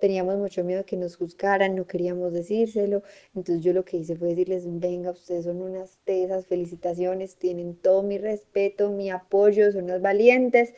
Teníamos 0.00 0.36
mucho 0.36 0.64
miedo 0.64 0.84
que 0.84 0.96
nos 0.96 1.16
juzgaran, 1.16 1.76
no 1.76 1.86
queríamos 1.86 2.32
decírselo. 2.32 3.04
Entonces 3.32 3.62
yo 3.62 3.72
lo 3.72 3.84
que 3.84 3.98
hice 3.98 4.16
fue 4.16 4.30
decirles, 4.30 4.64
venga, 4.66 5.12
ustedes 5.12 5.44
son 5.44 5.62
unas 5.62 5.98
tesas, 6.04 6.46
felicitaciones, 6.46 7.36
tienen 7.36 7.76
todo 7.76 8.02
mi 8.02 8.18
respeto, 8.18 8.90
mi 8.90 9.10
apoyo, 9.10 9.70
son 9.70 9.84
unas 9.84 10.02
valientes. 10.02 10.74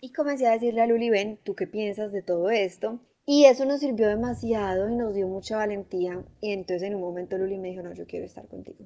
Y 0.00 0.12
comencé 0.12 0.48
a 0.48 0.52
decirle 0.54 0.80
a 0.82 0.86
Luli, 0.86 1.08
ven, 1.10 1.38
¿tú 1.44 1.54
qué 1.54 1.68
piensas 1.68 2.10
de 2.10 2.22
todo 2.22 2.50
esto? 2.50 2.98
Y 3.26 3.44
eso 3.44 3.64
nos 3.64 3.80
sirvió 3.80 4.08
demasiado 4.08 4.88
y 4.88 4.96
nos 4.96 5.14
dio 5.14 5.28
mucha 5.28 5.56
valentía. 5.56 6.24
Y 6.40 6.52
entonces 6.52 6.88
en 6.88 6.96
un 6.96 7.02
momento 7.02 7.38
Luli 7.38 7.58
me 7.58 7.68
dijo, 7.68 7.82
no, 7.82 7.92
yo 7.94 8.06
quiero 8.06 8.26
estar 8.26 8.46
contigo. 8.48 8.84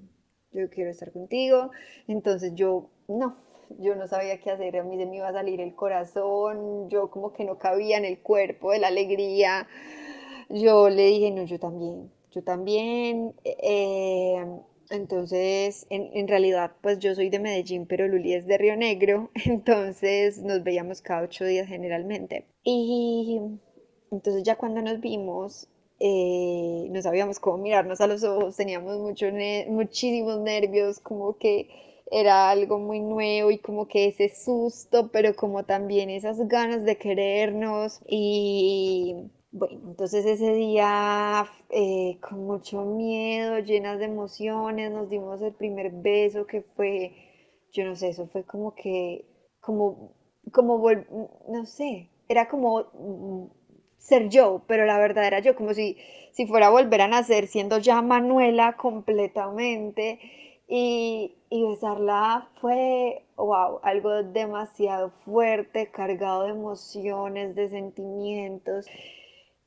Yo 0.53 0.69
quiero 0.71 0.91
estar 0.91 1.13
contigo. 1.13 1.71
Entonces 2.07 2.55
yo, 2.55 2.91
no, 3.09 3.37
yo 3.79 3.95
no 3.95 4.07
sabía 4.07 4.41
qué 4.41 4.51
hacer. 4.51 4.77
A 4.77 4.85
mí 4.85 4.99
se 4.99 5.07
me 5.07 5.17
iba 5.17 5.29
a 5.29 5.33
salir 5.33 5.61
el 5.61 5.75
corazón. 5.75 6.89
Yo 6.91 7.11
como 7.11 7.33
que 7.33 7.45
no 7.45 7.59
cabía 7.59 7.97
en 7.97 8.05
el 8.05 8.21
cuerpo 8.21 8.73
de 8.73 8.81
la 8.81 8.89
alegría. 8.89 9.67
Yo 10.51 10.91
le 10.91 11.07
dije, 11.07 11.31
no, 11.31 11.45
yo 11.45 11.59
también. 11.59 12.11
Yo 12.31 12.43
también. 12.43 13.35
Eh, 13.45 14.45
entonces, 14.91 15.87
en, 15.91 16.11
en, 16.13 16.29
realidad, 16.29 16.73
pues 16.83 16.99
yo 16.99 17.15
soy 17.15 17.31
de 17.31 17.39
Medellín, 17.39 17.87
pero 17.87 18.07
Luli 18.07 18.35
es 18.35 18.47
de 18.47 18.59
Río 18.59 18.77
Negro, 18.77 19.31
entonces 19.47 20.43
nos 20.43 20.63
veíamos 20.63 21.01
cada 21.01 21.23
ocho 21.23 21.45
días 21.45 21.69
generalmente. 21.69 22.47
Y 22.63 23.41
entonces 24.11 24.43
ya 24.45 24.57
cuando 24.57 24.83
nos 24.83 25.01
vimos, 25.01 25.69
eh, 26.01 26.89
no 26.91 27.01
sabíamos 27.03 27.39
cómo 27.41 27.59
mirarnos 27.59 28.01
a 28.01 28.07
los 28.07 28.23
ojos, 28.25 28.57
teníamos 28.57 28.99
mucho 28.99 29.27
muchísimos 29.69 30.41
nervios, 30.41 31.01
como 31.01 31.37
que 31.39 31.69
era 32.11 32.51
algo 32.51 32.79
muy 32.79 33.01
nuevo 33.01 33.51
y 33.51 33.59
como 33.59 33.89
que 33.89 34.07
ese 34.09 34.29
susto, 34.29 35.11
pero 35.13 35.35
como 35.35 35.65
también 35.65 36.11
esas 36.11 36.47
ganas 36.49 36.85
de 36.85 36.97
querernos 36.99 38.01
y 38.09 39.31
Bueno, 39.53 39.81
entonces 39.91 40.25
ese 40.27 40.53
día 40.55 41.47
eh, 41.71 42.19
con 42.21 42.45
mucho 42.47 42.85
miedo, 42.85 43.59
llenas 43.61 43.99
de 43.99 44.07
emociones, 44.07 44.91
nos 44.91 45.09
dimos 45.09 45.41
el 45.43 45.53
primer 45.55 45.91
beso 45.93 46.47
que 46.47 46.63
fue, 46.63 47.13
yo 47.73 47.85
no 47.85 47.97
sé, 47.97 48.09
eso 48.09 48.27
fue 48.29 48.45
como 48.45 48.75
que, 48.75 49.25
como, 49.61 50.13
como, 50.53 50.79
no 51.49 51.67
sé, 51.67 52.11
era 52.29 52.49
como 52.49 52.85
ser 54.05 54.29
yo, 54.29 54.63
pero 54.69 54.85
la 54.85 54.99
verdad 54.99 55.27
era 55.27 55.41
yo, 55.41 55.57
como 55.57 55.73
si, 55.73 55.97
si 56.33 56.47
fuera 56.47 56.67
a 56.67 56.71
volver 56.71 57.01
a 57.01 57.09
nacer 57.09 57.47
siendo 57.49 57.79
ya 57.79 58.03
Manuela 58.03 58.77
completamente. 58.77 60.21
Y, 60.67 61.35
y 61.51 61.63
besarla 61.63 62.49
fue, 62.61 63.25
wow, 63.37 63.81
algo 63.83 64.23
demasiado 64.23 65.11
fuerte, 65.25 65.91
cargado 65.91 66.45
de 66.45 66.51
emociones, 66.51 67.55
de 67.55 67.69
sentimientos. 67.69 68.87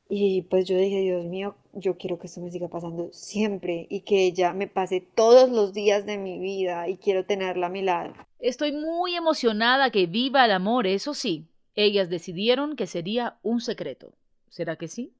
Y 0.10 0.44
pues 0.44 0.66
yo 0.66 0.78
dije, 0.78 1.02
Dios 1.02 1.26
mío, 1.26 1.56
yo 1.74 1.98
quiero 1.98 2.18
que 2.18 2.28
esto 2.28 2.42
me 2.42 2.52
siga 2.52 2.68
pasando 2.68 3.10
siempre 3.12 3.88
y 3.90 4.02
que 4.02 4.26
ella 4.26 4.54
me 4.54 4.68
pase 4.68 5.02
todos 5.02 5.50
los 5.50 5.74
días 5.74 6.06
de 6.06 6.18
mi 6.18 6.40
vida 6.40 6.88
y 6.88 6.98
quiero 6.98 7.26
tenerla 7.26 7.68
a 7.68 7.72
mi 7.72 7.82
lado. 7.82 8.14
Estoy 8.40 8.72
muy 8.72 9.16
emocionada 9.16 9.92
que 9.92 10.06
viva 10.06 10.46
el 10.46 10.52
amor, 10.52 10.88
eso 10.88 11.14
sí. 11.14 11.48
Ellas 11.76 12.10
decidieron 12.10 12.76
que 12.76 12.88
sería 12.88 13.38
un 13.44 13.62
secreto. 13.62 14.17
¿Será 14.50 14.76
que 14.76 14.88
sí? 14.88 15.14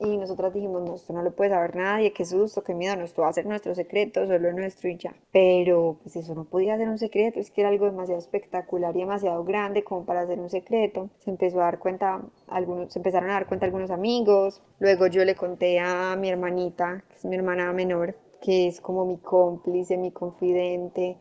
Y 0.00 0.16
nosotras 0.16 0.52
dijimos, 0.52 0.82
no, 0.82 0.96
esto 0.96 1.12
no 1.12 1.22
lo 1.22 1.30
puede 1.36 1.50
saber 1.50 1.76
nadie, 1.76 2.12
qué 2.12 2.24
susto, 2.24 2.64
qué 2.64 2.74
miedo, 2.74 2.96
no, 2.96 3.04
esto 3.04 3.22
va 3.22 3.28
a 3.28 3.32
ser 3.32 3.46
nuestro 3.46 3.76
secreto, 3.76 4.26
solo 4.26 4.52
nuestro 4.52 4.90
y 4.90 4.96
ya. 4.96 5.14
Pero 5.30 5.98
pues 6.02 6.16
eso 6.16 6.34
no 6.34 6.44
podía 6.44 6.76
ser 6.76 6.88
un 6.88 6.98
secreto, 6.98 7.38
es 7.38 7.52
que 7.52 7.60
era 7.60 7.70
algo 7.70 7.86
demasiado 7.86 8.18
espectacular 8.18 8.96
y 8.96 9.00
demasiado 9.00 9.44
grande 9.44 9.84
como 9.84 10.04
para 10.04 10.26
ser 10.26 10.40
un 10.40 10.50
secreto. 10.50 11.10
Se 11.20 11.30
empezó 11.30 11.60
a 11.60 11.64
dar 11.64 11.78
cuenta, 11.78 12.22
algunos, 12.48 12.92
se 12.92 12.98
empezaron 12.98 13.30
a 13.30 13.34
dar 13.34 13.46
cuenta 13.46 13.66
algunos 13.66 13.90
amigos, 13.90 14.60
luego 14.80 15.06
yo 15.06 15.24
le 15.24 15.36
conté 15.36 15.78
a 15.78 16.16
mi 16.16 16.28
hermanita, 16.28 17.04
que 17.08 17.14
es 17.14 17.24
mi 17.24 17.36
hermana 17.36 17.72
menor, 17.72 18.16
que 18.42 18.66
es 18.66 18.80
como 18.80 19.04
mi 19.04 19.18
cómplice, 19.18 19.96
mi 19.96 20.10
confidente, 20.10 21.18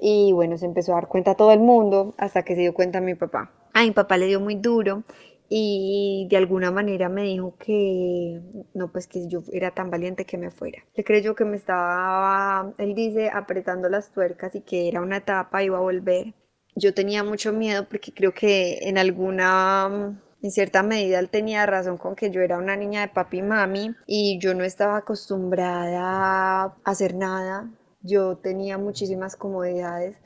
y 0.00 0.32
bueno, 0.32 0.56
se 0.56 0.64
empezó 0.64 0.92
a 0.92 0.96
dar 0.96 1.08
cuenta 1.08 1.34
todo 1.34 1.52
el 1.52 1.60
mundo 1.60 2.14
hasta 2.16 2.42
que 2.42 2.54
se 2.54 2.62
dio 2.62 2.72
cuenta 2.72 3.00
mi 3.00 3.14
papá. 3.14 3.52
A 3.74 3.82
mi 3.82 3.90
papá 3.90 4.16
le 4.16 4.26
dio 4.26 4.40
muy 4.40 4.54
duro 4.54 5.04
y 5.48 6.26
de 6.30 6.36
alguna 6.36 6.70
manera 6.70 7.08
me 7.08 7.22
dijo 7.22 7.56
que 7.58 8.40
no, 8.74 8.92
pues 8.92 9.06
que 9.06 9.28
yo 9.28 9.42
era 9.52 9.70
tan 9.70 9.90
valiente 9.90 10.26
que 10.26 10.36
me 10.36 10.50
fuera. 10.50 10.84
Le 10.94 11.04
creyó 11.04 11.34
que 11.34 11.44
me 11.44 11.56
estaba, 11.56 12.74
él 12.78 12.94
dice, 12.94 13.30
apretando 13.30 13.88
las 13.88 14.12
tuercas 14.12 14.54
y 14.54 14.60
que 14.60 14.88
era 14.88 15.00
una 15.00 15.18
etapa, 15.18 15.62
iba 15.62 15.78
a 15.78 15.82
volver. 15.82 16.34
Yo 16.76 16.94
tenía 16.94 17.24
mucho 17.24 17.52
miedo 17.52 17.86
porque 17.88 18.12
creo 18.12 18.32
que 18.32 18.78
en 18.82 18.98
alguna, 18.98 20.20
en 20.42 20.50
cierta 20.50 20.82
medida 20.82 21.18
él 21.18 21.30
tenía 21.30 21.64
razón 21.66 21.96
con 21.96 22.14
que 22.14 22.30
yo 22.30 22.42
era 22.42 22.58
una 22.58 22.76
niña 22.76 23.00
de 23.00 23.08
papi 23.08 23.38
y 23.38 23.42
mami 23.42 23.96
y 24.06 24.38
yo 24.40 24.54
no 24.54 24.64
estaba 24.64 24.98
acostumbrada 24.98 26.64
a 26.64 26.76
hacer 26.84 27.14
nada. 27.14 27.70
Yo 28.02 28.36
tenía 28.36 28.78
muchísimas 28.78 29.34
comodidades 29.34 30.16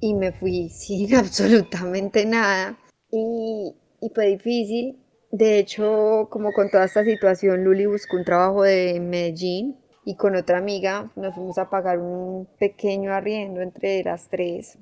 y 0.00 0.14
me 0.14 0.32
fui 0.32 0.68
sin 0.70 1.14
absolutamente 1.14 2.26
nada. 2.26 2.76
Y, 3.10 3.74
y 4.00 4.10
fue 4.10 4.26
difícil. 4.26 4.98
De 5.30 5.58
hecho, 5.58 6.28
como 6.30 6.52
con 6.52 6.70
toda 6.70 6.84
esta 6.84 7.04
situación, 7.04 7.64
Luli 7.64 7.86
buscó 7.86 8.16
un 8.16 8.24
trabajo 8.24 8.62
de 8.62 8.98
Medellín 9.00 9.76
y 10.04 10.16
con 10.16 10.36
otra 10.36 10.58
amiga 10.58 11.12
nos 11.16 11.34
fuimos 11.34 11.58
a 11.58 11.68
pagar 11.68 11.98
un 11.98 12.48
pequeño 12.58 13.12
arriendo 13.12 13.60
entre 13.60 14.02
las 14.02 14.28
tres. 14.28 14.78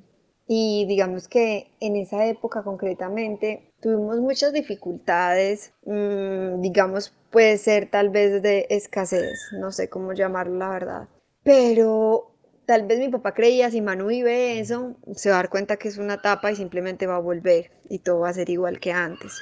Y 0.47 0.87
digamos 0.87 1.27
que 1.27 1.73
en 1.81 1.97
esa 1.97 2.27
época 2.27 2.63
concretamente 2.63 3.73
tuvimos 3.81 4.21
muchas 4.21 4.53
dificultades, 4.53 5.73
mm, 5.85 6.61
digamos 6.61 7.13
puede 7.33 7.59
ser 7.59 7.91
tal 7.91 8.11
vez 8.11 8.41
de 8.43 8.67
escasez, 8.71 9.51
no 9.59 9.73
sé 9.73 9.89
cómo 9.89 10.13
llamarlo 10.13 10.59
la 10.59 10.69
verdad. 10.69 11.09
Pero 11.43 12.36
tal 12.67 12.87
vez 12.87 12.99
mi 12.99 13.09
papá 13.09 13.33
creía, 13.33 13.71
si 13.71 13.81
Manu 13.81 14.07
vive 14.09 14.59
eso, 14.59 14.97
se 15.15 15.31
va 15.31 15.37
a 15.37 15.39
dar 15.39 15.51
cuenta 15.51 15.77
que 15.77 15.89
es 15.89 15.99
una 15.99 16.15
etapa 16.15 16.51
y 16.53 16.57
simplemente 16.57 17.07
va 17.07 17.17
a 17.17 17.21
volver 17.21 17.71
y 17.89 18.01
todo 18.01 18.21
va 18.21 18.31
a 18.31 18.35
ser 18.35 18.51
igual 18.51 18.81
que 18.81 18.93
antes. 18.93 19.41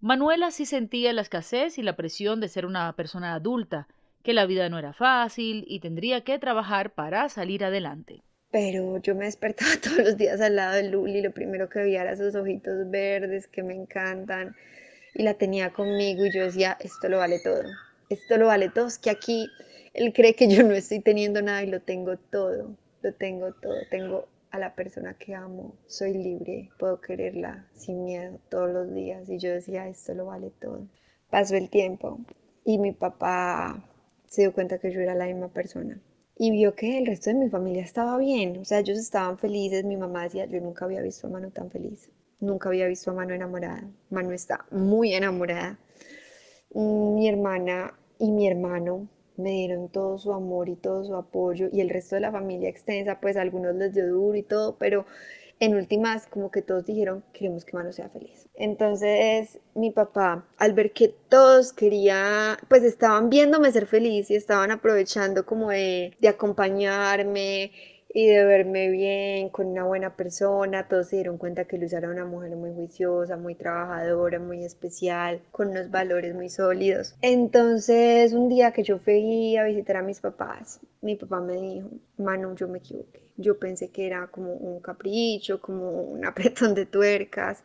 Manuela 0.00 0.50
sí 0.50 0.66
sentía 0.66 1.12
la 1.14 1.22
escasez 1.22 1.78
y 1.78 1.82
la 1.82 1.96
presión 1.96 2.40
de 2.40 2.48
ser 2.48 2.66
una 2.66 2.94
persona 2.94 3.34
adulta, 3.34 3.88
que 4.22 4.34
la 4.34 4.46
vida 4.46 4.68
no 4.68 4.78
era 4.78 4.92
fácil 4.92 5.64
y 5.66 5.80
tendría 5.80 6.22
que 6.22 6.38
trabajar 6.38 6.92
para 6.94 7.28
salir 7.28 7.64
adelante. 7.64 8.22
Pero 8.50 8.98
yo 8.98 9.14
me 9.14 9.24
despertaba 9.24 9.70
todos 9.82 9.98
los 9.98 10.16
días 10.16 10.40
al 10.40 10.56
lado 10.56 10.74
de 10.74 10.90
Luli, 10.90 11.22
lo 11.22 11.32
primero 11.32 11.68
que 11.68 11.80
veía 11.80 12.02
era 12.02 12.16
sus 12.16 12.34
ojitos 12.34 12.90
verdes 12.90 13.48
que 13.48 13.62
me 13.62 13.74
encantan 13.74 14.54
y 15.14 15.22
la 15.22 15.34
tenía 15.34 15.70
conmigo 15.70 16.26
y 16.26 16.32
yo 16.32 16.44
decía, 16.44 16.76
esto 16.80 17.08
lo 17.08 17.18
vale 17.18 17.40
todo, 17.42 17.62
esto 18.10 18.36
lo 18.36 18.46
vale 18.46 18.68
todo, 18.68 18.86
es 18.86 18.98
que 18.98 19.10
aquí 19.10 19.48
él 19.94 20.12
cree 20.12 20.34
que 20.34 20.48
yo 20.48 20.62
no 20.64 20.74
estoy 20.74 21.00
teniendo 21.00 21.40
nada 21.40 21.62
y 21.62 21.68
lo 21.68 21.80
tengo 21.80 22.18
todo, 22.18 22.76
lo 23.00 23.14
tengo 23.14 23.54
todo, 23.54 23.76
tengo 23.90 24.28
a 24.50 24.58
la 24.58 24.74
persona 24.74 25.14
que 25.14 25.34
amo, 25.34 25.74
soy 25.86 26.14
libre, 26.14 26.70
puedo 26.78 27.00
quererla 27.00 27.66
sin 27.74 28.04
miedo 28.04 28.38
todos 28.50 28.70
los 28.70 28.92
días. 28.94 29.28
Y 29.28 29.38
yo 29.38 29.50
decía, 29.50 29.88
esto 29.88 30.14
lo 30.14 30.26
vale 30.26 30.50
todo. 30.60 30.86
Pasó 31.30 31.56
el 31.56 31.70
tiempo 31.70 32.20
y 32.64 32.78
mi 32.78 32.92
papá 32.92 33.84
se 34.26 34.42
dio 34.42 34.52
cuenta 34.52 34.78
que 34.78 34.92
yo 34.92 35.00
era 35.00 35.14
la 35.14 35.26
misma 35.26 35.48
persona 35.48 36.00
y 36.36 36.50
vio 36.50 36.74
que 36.74 36.98
el 36.98 37.06
resto 37.06 37.30
de 37.30 37.36
mi 37.36 37.48
familia 37.48 37.82
estaba 37.82 38.18
bien, 38.18 38.58
o 38.58 38.64
sea, 38.64 38.80
ellos 38.80 38.98
estaban 38.98 39.38
felices, 39.38 39.84
mi 39.84 39.96
mamá 39.96 40.24
decía, 40.24 40.46
yo 40.46 40.60
nunca 40.60 40.84
había 40.84 41.00
visto 41.00 41.26
a 41.26 41.30
Manu 41.30 41.50
tan 41.50 41.70
feliz, 41.70 42.10
nunca 42.40 42.68
había 42.68 42.88
visto 42.88 43.10
a 43.10 43.14
Manu 43.14 43.34
enamorada, 43.34 43.84
Manu 44.10 44.32
está 44.32 44.66
muy 44.70 45.14
enamorada, 45.14 45.78
mi 46.74 47.28
hermana 47.28 47.94
y 48.18 48.32
mi 48.32 48.48
hermano 48.48 49.08
me 49.36 49.50
dieron 49.50 49.88
todo 49.88 50.18
su 50.18 50.32
amor 50.32 50.68
y 50.68 50.76
todo 50.76 51.04
su 51.04 51.14
apoyo 51.14 51.68
y 51.72 51.80
el 51.80 51.90
resto 51.90 52.16
de 52.16 52.22
la 52.22 52.32
familia 52.32 52.68
extensa, 52.68 53.20
pues 53.20 53.36
a 53.36 53.42
algunos 53.42 53.74
les 53.74 53.94
dio 53.94 54.08
duro 54.08 54.36
y 54.36 54.42
todo, 54.42 54.76
pero 54.78 55.06
en 55.60 55.74
últimas 55.74 56.26
como 56.26 56.50
que 56.50 56.62
todos 56.62 56.84
dijeron 56.84 57.24
queremos 57.32 57.64
que 57.64 57.76
Manu 57.76 57.92
sea 57.92 58.08
feliz. 58.08 58.48
Entonces 58.54 59.60
mi 59.74 59.90
papá 59.90 60.44
al 60.58 60.72
ver 60.72 60.92
que 60.92 61.08
todos 61.28 61.72
quería, 61.72 62.58
pues 62.68 62.82
estaban 62.82 63.30
viéndome 63.30 63.72
ser 63.72 63.86
feliz 63.86 64.30
y 64.30 64.36
estaban 64.36 64.70
aprovechando 64.70 65.46
como 65.46 65.70
de, 65.70 66.16
de 66.20 66.28
acompañarme, 66.28 67.72
y 68.16 68.28
de 68.28 68.44
verme 68.44 68.90
bien, 68.90 69.48
con 69.48 69.66
una 69.66 69.82
buena 69.82 70.14
persona. 70.14 70.86
Todos 70.86 71.08
se 71.08 71.16
dieron 71.16 71.36
cuenta 71.36 71.64
que 71.64 71.76
Luisa 71.76 71.98
era 71.98 72.08
una 72.08 72.24
mujer 72.24 72.54
muy 72.54 72.72
juiciosa, 72.72 73.36
muy 73.36 73.56
trabajadora, 73.56 74.38
muy 74.38 74.64
especial, 74.64 75.42
con 75.50 75.70
unos 75.70 75.90
valores 75.90 76.32
muy 76.32 76.48
sólidos. 76.48 77.16
Entonces, 77.22 78.32
un 78.32 78.48
día 78.48 78.70
que 78.70 78.84
yo 78.84 78.98
fui 79.00 79.56
a 79.56 79.64
visitar 79.64 79.96
a 79.96 80.02
mis 80.02 80.20
papás, 80.20 80.78
mi 81.02 81.16
papá 81.16 81.40
me 81.40 81.54
dijo, 81.56 81.90
Manu, 82.16 82.54
yo 82.54 82.68
me 82.68 82.78
equivoqué. 82.78 83.20
Yo 83.36 83.58
pensé 83.58 83.90
que 83.90 84.06
era 84.06 84.28
como 84.28 84.52
un 84.52 84.80
capricho, 84.80 85.60
como 85.60 85.90
un 85.90 86.24
apretón 86.24 86.74
de 86.76 86.86
tuercas. 86.86 87.64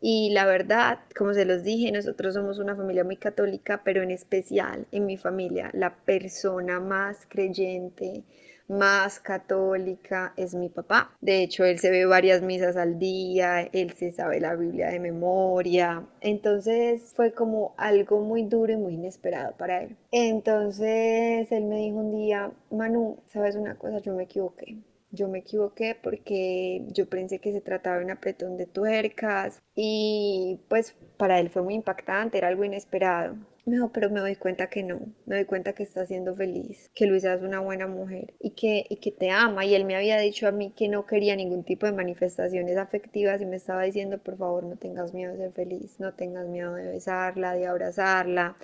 Y 0.00 0.30
la 0.30 0.44
verdad, 0.44 0.98
como 1.16 1.34
se 1.34 1.44
los 1.44 1.62
dije, 1.62 1.92
nosotros 1.92 2.34
somos 2.34 2.58
una 2.58 2.74
familia 2.74 3.04
muy 3.04 3.16
católica, 3.16 3.82
pero 3.84 4.02
en 4.02 4.10
especial 4.10 4.88
en 4.90 5.06
mi 5.06 5.16
familia, 5.16 5.70
la 5.72 5.94
persona 6.04 6.80
más 6.80 7.26
creyente, 7.28 8.24
más 8.68 9.20
católica 9.20 10.32
es 10.36 10.54
mi 10.54 10.68
papá. 10.68 11.16
De 11.20 11.42
hecho, 11.42 11.64
él 11.64 11.78
se 11.78 11.90
ve 11.90 12.04
varias 12.06 12.42
misas 12.42 12.76
al 12.76 12.98
día, 12.98 13.62
él 13.72 13.92
se 13.94 14.12
sabe 14.12 14.40
la 14.40 14.54
Biblia 14.54 14.90
de 14.90 15.00
memoria. 15.00 16.06
Entonces 16.20 17.12
fue 17.14 17.32
como 17.32 17.74
algo 17.76 18.20
muy 18.20 18.44
duro 18.44 18.72
y 18.72 18.76
muy 18.76 18.94
inesperado 18.94 19.54
para 19.56 19.82
él. 19.82 19.96
Entonces 20.12 21.50
él 21.50 21.64
me 21.64 21.78
dijo 21.78 21.96
un 21.98 22.12
día, 22.12 22.52
Manu, 22.70 23.18
¿sabes 23.28 23.56
una 23.56 23.76
cosa? 23.76 23.98
Yo 23.98 24.14
me 24.14 24.24
equivoqué. 24.24 24.78
Yo 25.10 25.28
me 25.28 25.38
equivoqué 25.38 25.96
porque 26.00 26.84
yo 26.92 27.08
pensé 27.08 27.38
que 27.38 27.52
se 27.52 27.62
trataba 27.62 27.98
de 27.98 28.04
un 28.04 28.10
apretón 28.10 28.58
de 28.58 28.66
tuercas 28.66 29.58
y 29.74 30.60
pues 30.68 30.94
para 31.16 31.40
él 31.40 31.48
fue 31.48 31.62
muy 31.62 31.74
impactante, 31.74 32.36
era 32.36 32.48
algo 32.48 32.64
inesperado. 32.64 33.36
No, 33.68 33.92
pero 33.92 34.08
me 34.10 34.20
doy 34.20 34.34
cuenta 34.36 34.68
que 34.68 34.82
no, 34.82 34.98
me 35.26 35.36
doy 35.36 35.44
cuenta 35.44 35.74
que 35.74 35.82
está 35.82 36.06
siendo 36.06 36.34
feliz, 36.34 36.90
que 36.94 37.06
Luisa 37.06 37.34
es 37.34 37.42
una 37.42 37.60
buena 37.60 37.86
mujer 37.86 38.32
y 38.40 38.52
que, 38.52 38.86
y 38.88 38.96
que 38.96 39.12
te 39.12 39.30
ama. 39.30 39.64
Y 39.66 39.74
él 39.74 39.84
me 39.84 39.94
había 39.94 40.18
dicho 40.18 40.48
a 40.48 40.52
mí 40.52 40.72
que 40.74 40.88
no 40.88 41.04
quería 41.06 41.36
ningún 41.36 41.64
tipo 41.64 41.84
de 41.86 41.92
manifestaciones 41.92 42.76
afectivas 42.78 43.40
y 43.42 43.46
me 43.46 43.56
estaba 43.56 43.82
diciendo, 43.82 44.18
por 44.18 44.38
favor, 44.38 44.64
no 44.64 44.76
tengas 44.76 45.12
miedo 45.12 45.32
de 45.32 45.38
ser 45.38 45.52
feliz, 45.52 46.00
no 46.00 46.14
tengas 46.14 46.48
miedo 46.48 46.74
de 46.74 46.88
besarla, 46.90 47.52
de 47.54 47.66
abrazarla, 47.66 48.56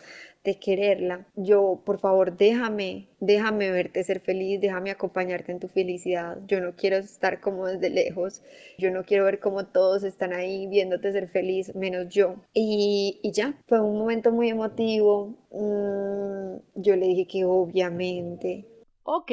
de 0.44 0.58
quererla. 0.58 1.26
Yo, 1.36 1.80
por 1.84 1.98
favor, 1.98 2.36
déjame, 2.36 3.08
déjame 3.18 3.70
verte 3.70 4.04
ser 4.04 4.20
feliz, 4.20 4.60
déjame 4.60 4.90
acompañarte 4.90 5.52
en 5.52 5.60
tu 5.60 5.68
felicidad. 5.68 6.38
Yo 6.46 6.60
no 6.60 6.76
quiero 6.76 6.96
estar 6.98 7.40
como 7.40 7.66
desde 7.66 7.88
lejos, 7.88 8.42
yo 8.78 8.90
no 8.90 9.04
quiero 9.04 9.24
ver 9.24 9.40
cómo 9.40 9.66
todos 9.66 10.04
están 10.04 10.34
ahí 10.34 10.66
viéndote 10.66 11.12
ser 11.12 11.28
feliz, 11.28 11.74
menos 11.74 12.12
yo. 12.12 12.36
Y, 12.52 13.20
y 13.22 13.32
ya, 13.32 13.58
fue 13.66 13.80
un 13.80 13.98
momento 13.98 14.30
muy 14.30 14.50
emotivo. 14.50 15.34
Mm, 15.50 16.56
yo 16.74 16.96
le 16.96 17.06
dije 17.06 17.26
que 17.26 17.44
obviamente. 17.46 18.66
Ok, 19.02 19.32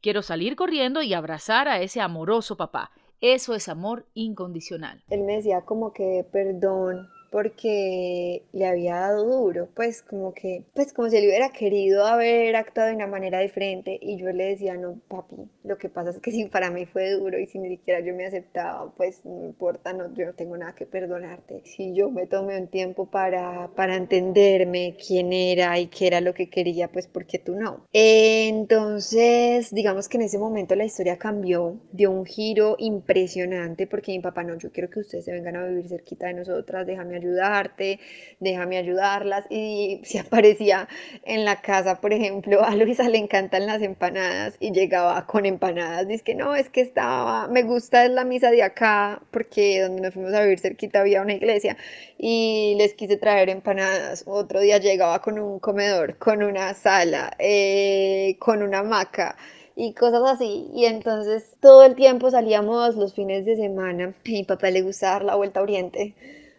quiero 0.00 0.22
salir 0.22 0.56
corriendo 0.56 1.00
y 1.02 1.14
abrazar 1.14 1.68
a 1.68 1.80
ese 1.80 2.00
amoroso 2.00 2.56
papá. 2.56 2.90
Eso 3.20 3.54
es 3.54 3.68
amor 3.68 4.06
incondicional. 4.14 5.04
Él 5.10 5.22
me 5.22 5.36
decía 5.36 5.60
como 5.60 5.92
que 5.92 6.24
perdón, 6.32 7.08
porque 7.30 8.42
le 8.52 8.66
había 8.66 8.96
dado 8.96 9.24
duro, 9.24 9.68
pues 9.74 10.02
como 10.02 10.34
que, 10.34 10.64
pues 10.74 10.92
como 10.92 11.08
si 11.08 11.20
le 11.20 11.28
hubiera 11.28 11.50
querido 11.50 12.06
haber 12.06 12.56
actuado 12.56 12.88
de 12.88 12.96
una 12.96 13.06
manera 13.06 13.40
diferente 13.40 13.98
y 14.00 14.16
yo 14.18 14.30
le 14.32 14.44
decía, 14.46 14.76
no, 14.76 15.00
papi, 15.08 15.36
lo 15.64 15.78
que 15.78 15.88
pasa 15.88 16.10
es 16.10 16.18
que 16.18 16.32
si 16.32 16.46
para 16.46 16.70
mí 16.70 16.86
fue 16.86 17.12
duro 17.12 17.38
y 17.38 17.46
si 17.46 17.58
ni 17.58 17.68
siquiera 17.68 18.00
yo 18.00 18.14
me 18.14 18.26
aceptaba, 18.26 18.92
pues 18.96 19.24
no 19.24 19.44
importa, 19.44 19.92
no, 19.92 20.12
yo 20.14 20.26
no 20.26 20.34
tengo 20.34 20.56
nada 20.56 20.74
que 20.74 20.86
perdonarte. 20.86 21.62
Si 21.64 21.94
yo 21.94 22.10
me 22.10 22.26
tomé 22.26 22.58
un 22.58 22.68
tiempo 22.68 23.06
para, 23.10 23.68
para 23.76 23.96
entenderme 23.96 24.96
quién 25.06 25.32
era 25.32 25.78
y 25.78 25.86
qué 25.86 26.08
era 26.08 26.20
lo 26.20 26.34
que 26.34 26.50
quería, 26.50 26.88
pues 26.88 27.06
porque 27.06 27.38
tú 27.38 27.54
no. 27.54 27.86
Entonces, 27.92 29.72
digamos 29.72 30.08
que 30.08 30.16
en 30.16 30.24
ese 30.24 30.38
momento 30.38 30.74
la 30.74 30.84
historia 30.84 31.18
cambió, 31.18 31.78
dio 31.92 32.10
un 32.10 32.24
giro 32.26 32.76
impresionante 32.78 33.86
porque 33.86 34.12
mi 34.12 34.20
papá 34.20 34.42
no, 34.42 34.56
yo 34.58 34.72
quiero 34.72 34.90
que 34.90 35.00
ustedes 35.00 35.24
se 35.24 35.32
vengan 35.32 35.56
a 35.56 35.66
vivir 35.66 35.88
cerquita 35.88 36.26
de 36.26 36.34
nosotras, 36.34 36.86
déjame 36.86 37.19
ayudarte, 37.20 38.00
déjame 38.40 38.78
ayudarlas. 38.78 39.44
Y 39.50 40.00
si 40.04 40.18
aparecía 40.18 40.88
en 41.24 41.44
la 41.44 41.60
casa, 41.60 42.00
por 42.00 42.12
ejemplo, 42.12 42.64
a 42.64 42.74
Luisa 42.74 43.08
le 43.08 43.18
encantan 43.18 43.66
las 43.66 43.82
empanadas 43.82 44.56
y 44.60 44.72
llegaba 44.72 45.26
con 45.26 45.46
empanadas. 45.46 46.08
Dice 46.08 46.24
que 46.24 46.34
no, 46.34 46.54
es 46.54 46.68
que 46.70 46.80
estaba, 46.80 47.48
me 47.48 47.62
gusta 47.62 48.08
la 48.08 48.24
misa 48.24 48.50
de 48.50 48.62
acá, 48.62 49.22
porque 49.30 49.80
donde 49.80 50.02
nos 50.02 50.14
fuimos 50.14 50.34
a 50.34 50.42
vivir 50.42 50.58
cerquita 50.58 51.00
había 51.00 51.22
una 51.22 51.34
iglesia 51.34 51.76
y 52.18 52.74
les 52.78 52.94
quise 52.94 53.16
traer 53.16 53.48
empanadas. 53.50 54.24
Otro 54.26 54.60
día 54.60 54.78
llegaba 54.78 55.20
con 55.20 55.38
un 55.38 55.58
comedor, 55.60 56.18
con 56.18 56.42
una 56.42 56.74
sala, 56.74 57.32
eh, 57.38 58.36
con 58.38 58.62
una 58.62 58.80
hamaca 58.80 59.36
y 59.76 59.94
cosas 59.94 60.22
así. 60.26 60.68
Y 60.74 60.84
entonces 60.86 61.56
todo 61.60 61.84
el 61.84 61.94
tiempo 61.94 62.30
salíamos 62.30 62.96
los 62.96 63.14
fines 63.14 63.44
de 63.44 63.56
semana. 63.56 64.04
A 64.08 64.28
mi 64.30 64.44
papá 64.44 64.70
le 64.70 64.82
gustaba 64.82 65.14
dar 65.14 65.24
la 65.24 65.36
vuelta 65.36 65.60
a 65.60 65.62
Oriente 65.62 66.14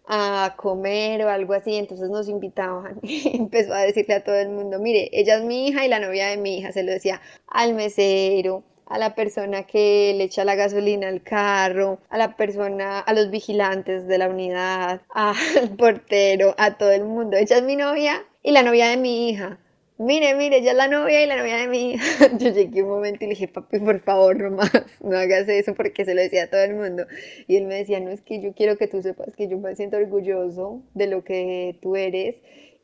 a 0.07 0.55
comer 0.57 1.23
o 1.23 1.29
algo 1.29 1.53
así, 1.53 1.75
entonces 1.75 2.09
nos 2.09 2.27
invitaban 2.27 2.99
empezó 3.03 3.73
a 3.73 3.81
decirle 3.81 4.15
a 4.15 4.23
todo 4.23 4.35
el 4.35 4.49
mundo, 4.49 4.79
mire, 4.79 5.09
ella 5.13 5.37
es 5.37 5.43
mi 5.43 5.67
hija 5.67 5.85
y 5.85 5.89
la 5.89 5.99
novia 5.99 6.27
de 6.27 6.37
mi 6.37 6.57
hija, 6.57 6.71
se 6.71 6.83
lo 6.83 6.91
decía 6.91 7.21
al 7.47 7.73
mesero, 7.73 8.63
a 8.85 8.97
la 8.97 9.15
persona 9.15 9.63
que 9.63 10.13
le 10.17 10.25
echa 10.25 10.43
la 10.43 10.55
gasolina 10.55 11.07
al 11.07 11.23
carro, 11.23 11.99
a 12.09 12.17
la 12.17 12.35
persona, 12.35 12.99
a 12.99 13.13
los 13.13 13.29
vigilantes 13.31 14.07
de 14.07 14.17
la 14.17 14.27
unidad, 14.27 15.01
al 15.09 15.69
portero, 15.77 16.55
a 16.57 16.77
todo 16.77 16.91
el 16.91 17.05
mundo, 17.05 17.37
ella 17.37 17.57
es 17.57 17.63
mi 17.63 17.75
novia 17.75 18.25
y 18.43 18.51
la 18.51 18.63
novia 18.63 18.89
de 18.89 18.97
mi 18.97 19.29
hija 19.29 19.59
mire, 20.01 20.35
mire, 20.35 20.61
ya 20.61 20.73
la 20.73 20.87
novia 20.87 21.23
y 21.23 21.27
la 21.27 21.37
novia 21.37 21.57
de 21.57 21.67
mi 21.67 21.91
hija. 21.91 22.03
Yo 22.37 22.49
llegué 22.49 22.83
un 22.83 22.89
momento 22.89 23.23
y 23.23 23.27
le 23.27 23.33
dije, 23.35 23.47
papi, 23.47 23.79
por 23.79 23.99
favor, 24.01 24.37
no 24.37 24.51
más, 24.51 24.71
no 25.01 25.17
hagas 25.17 25.47
eso 25.47 25.73
porque 25.75 26.05
se 26.05 26.15
lo 26.15 26.21
decía 26.21 26.43
a 26.43 26.49
todo 26.49 26.61
el 26.61 26.75
mundo. 26.75 27.05
Y 27.47 27.57
él 27.57 27.65
me 27.65 27.75
decía, 27.75 27.99
no, 27.99 28.09
es 28.09 28.21
que 28.21 28.41
yo 28.41 28.53
quiero 28.53 28.77
que 28.77 28.87
tú 28.87 29.01
sepas 29.01 29.35
que 29.35 29.47
yo 29.47 29.57
me 29.57 29.75
siento 29.75 29.97
orgulloso 29.97 30.81
de 30.93 31.07
lo 31.07 31.23
que 31.23 31.77
tú 31.81 31.95
eres 31.95 32.35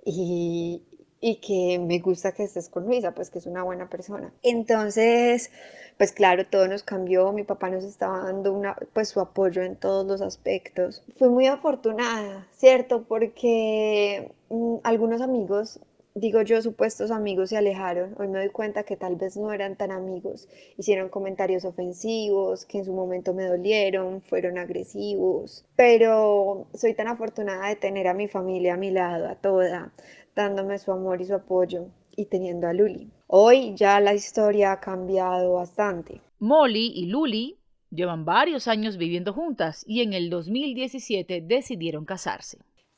y, 0.05 0.83
y 1.19 1.37
que 1.37 1.79
me 1.79 1.99
gusta 1.99 2.31
que 2.31 2.43
estés 2.43 2.69
con 2.69 2.85
Luisa, 2.85 3.13
pues 3.13 3.29
que 3.29 3.39
es 3.39 3.45
una 3.45 3.63
buena 3.63 3.89
persona. 3.89 4.33
Entonces, 4.43 5.51
pues 5.97 6.11
claro, 6.11 6.45
todo 6.45 6.67
nos 6.67 6.83
cambió, 6.83 7.33
mi 7.33 7.43
papá 7.43 7.69
nos 7.69 7.83
estaba 7.83 8.23
dando 8.23 8.53
una, 8.53 8.75
pues 8.93 9.09
su 9.09 9.19
apoyo 9.19 9.63
en 9.63 9.75
todos 9.75 10.05
los 10.05 10.21
aspectos. 10.21 11.03
Fui 11.17 11.29
muy 11.29 11.47
afortunada, 11.47 12.47
¿cierto? 12.51 13.03
Porque 13.07 14.31
mm, 14.49 14.77
algunos 14.83 15.21
amigos 15.21 15.79
digo 16.19 16.41
yo, 16.41 16.61
supuestos 16.61 17.11
amigos 17.11 17.49
se 17.49 17.57
alejaron. 17.57 18.15
Hoy 18.17 18.27
me 18.27 18.39
doy 18.39 18.49
cuenta 18.49 18.83
que 18.83 18.97
tal 18.97 19.15
vez 19.15 19.37
no 19.37 19.53
eran 19.53 19.75
tan 19.75 19.91
amigos. 19.91 20.47
Hicieron 20.77 21.09
comentarios 21.09 21.63
ofensivos, 21.63 22.65
que 22.65 22.79
en 22.79 22.85
su 22.85 22.93
momento 22.93 23.33
me 23.33 23.45
dolieron, 23.45 24.21
fueron 24.21 24.57
agresivos. 24.57 25.65
Pero 25.75 26.67
soy 26.73 26.93
tan 26.93 27.07
afortunada 27.07 27.69
de 27.69 27.75
tener 27.75 28.07
a 28.07 28.13
mi 28.13 28.27
familia 28.27 28.73
a 28.73 28.77
mi 28.77 28.91
lado, 28.91 29.27
a 29.27 29.35
toda, 29.35 29.93
dándome 30.35 30.79
su 30.79 30.91
amor 30.91 31.21
y 31.21 31.25
su 31.25 31.35
apoyo 31.35 31.87
y 32.15 32.25
teniendo 32.25 32.67
a 32.67 32.73
Luli. 32.73 33.11
Hoy 33.27 33.75
ya 33.75 33.99
la 33.99 34.13
historia 34.13 34.71
ha 34.71 34.79
cambiado 34.79 35.53
bastante. 35.53 36.21
Molly 36.39 36.91
y 36.95 37.05
Luli 37.05 37.59
llevan 37.91 38.25
varios 38.25 38.67
años 38.67 38.97
viviendo 38.97 39.33
juntas 39.33 39.83
y 39.87 40.01
en 40.01 40.13
el 40.13 40.29
2017 40.29 41.41
decidieron 41.41 42.05
casarse 42.05 42.57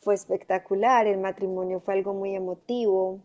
fue 0.10 0.16
espectacular, 0.16 1.06
el 1.06 1.20
matrimonio 1.20 1.82
fue 1.82 1.94
algo 1.94 2.16
muy 2.16 2.34
emotivo 2.34 3.20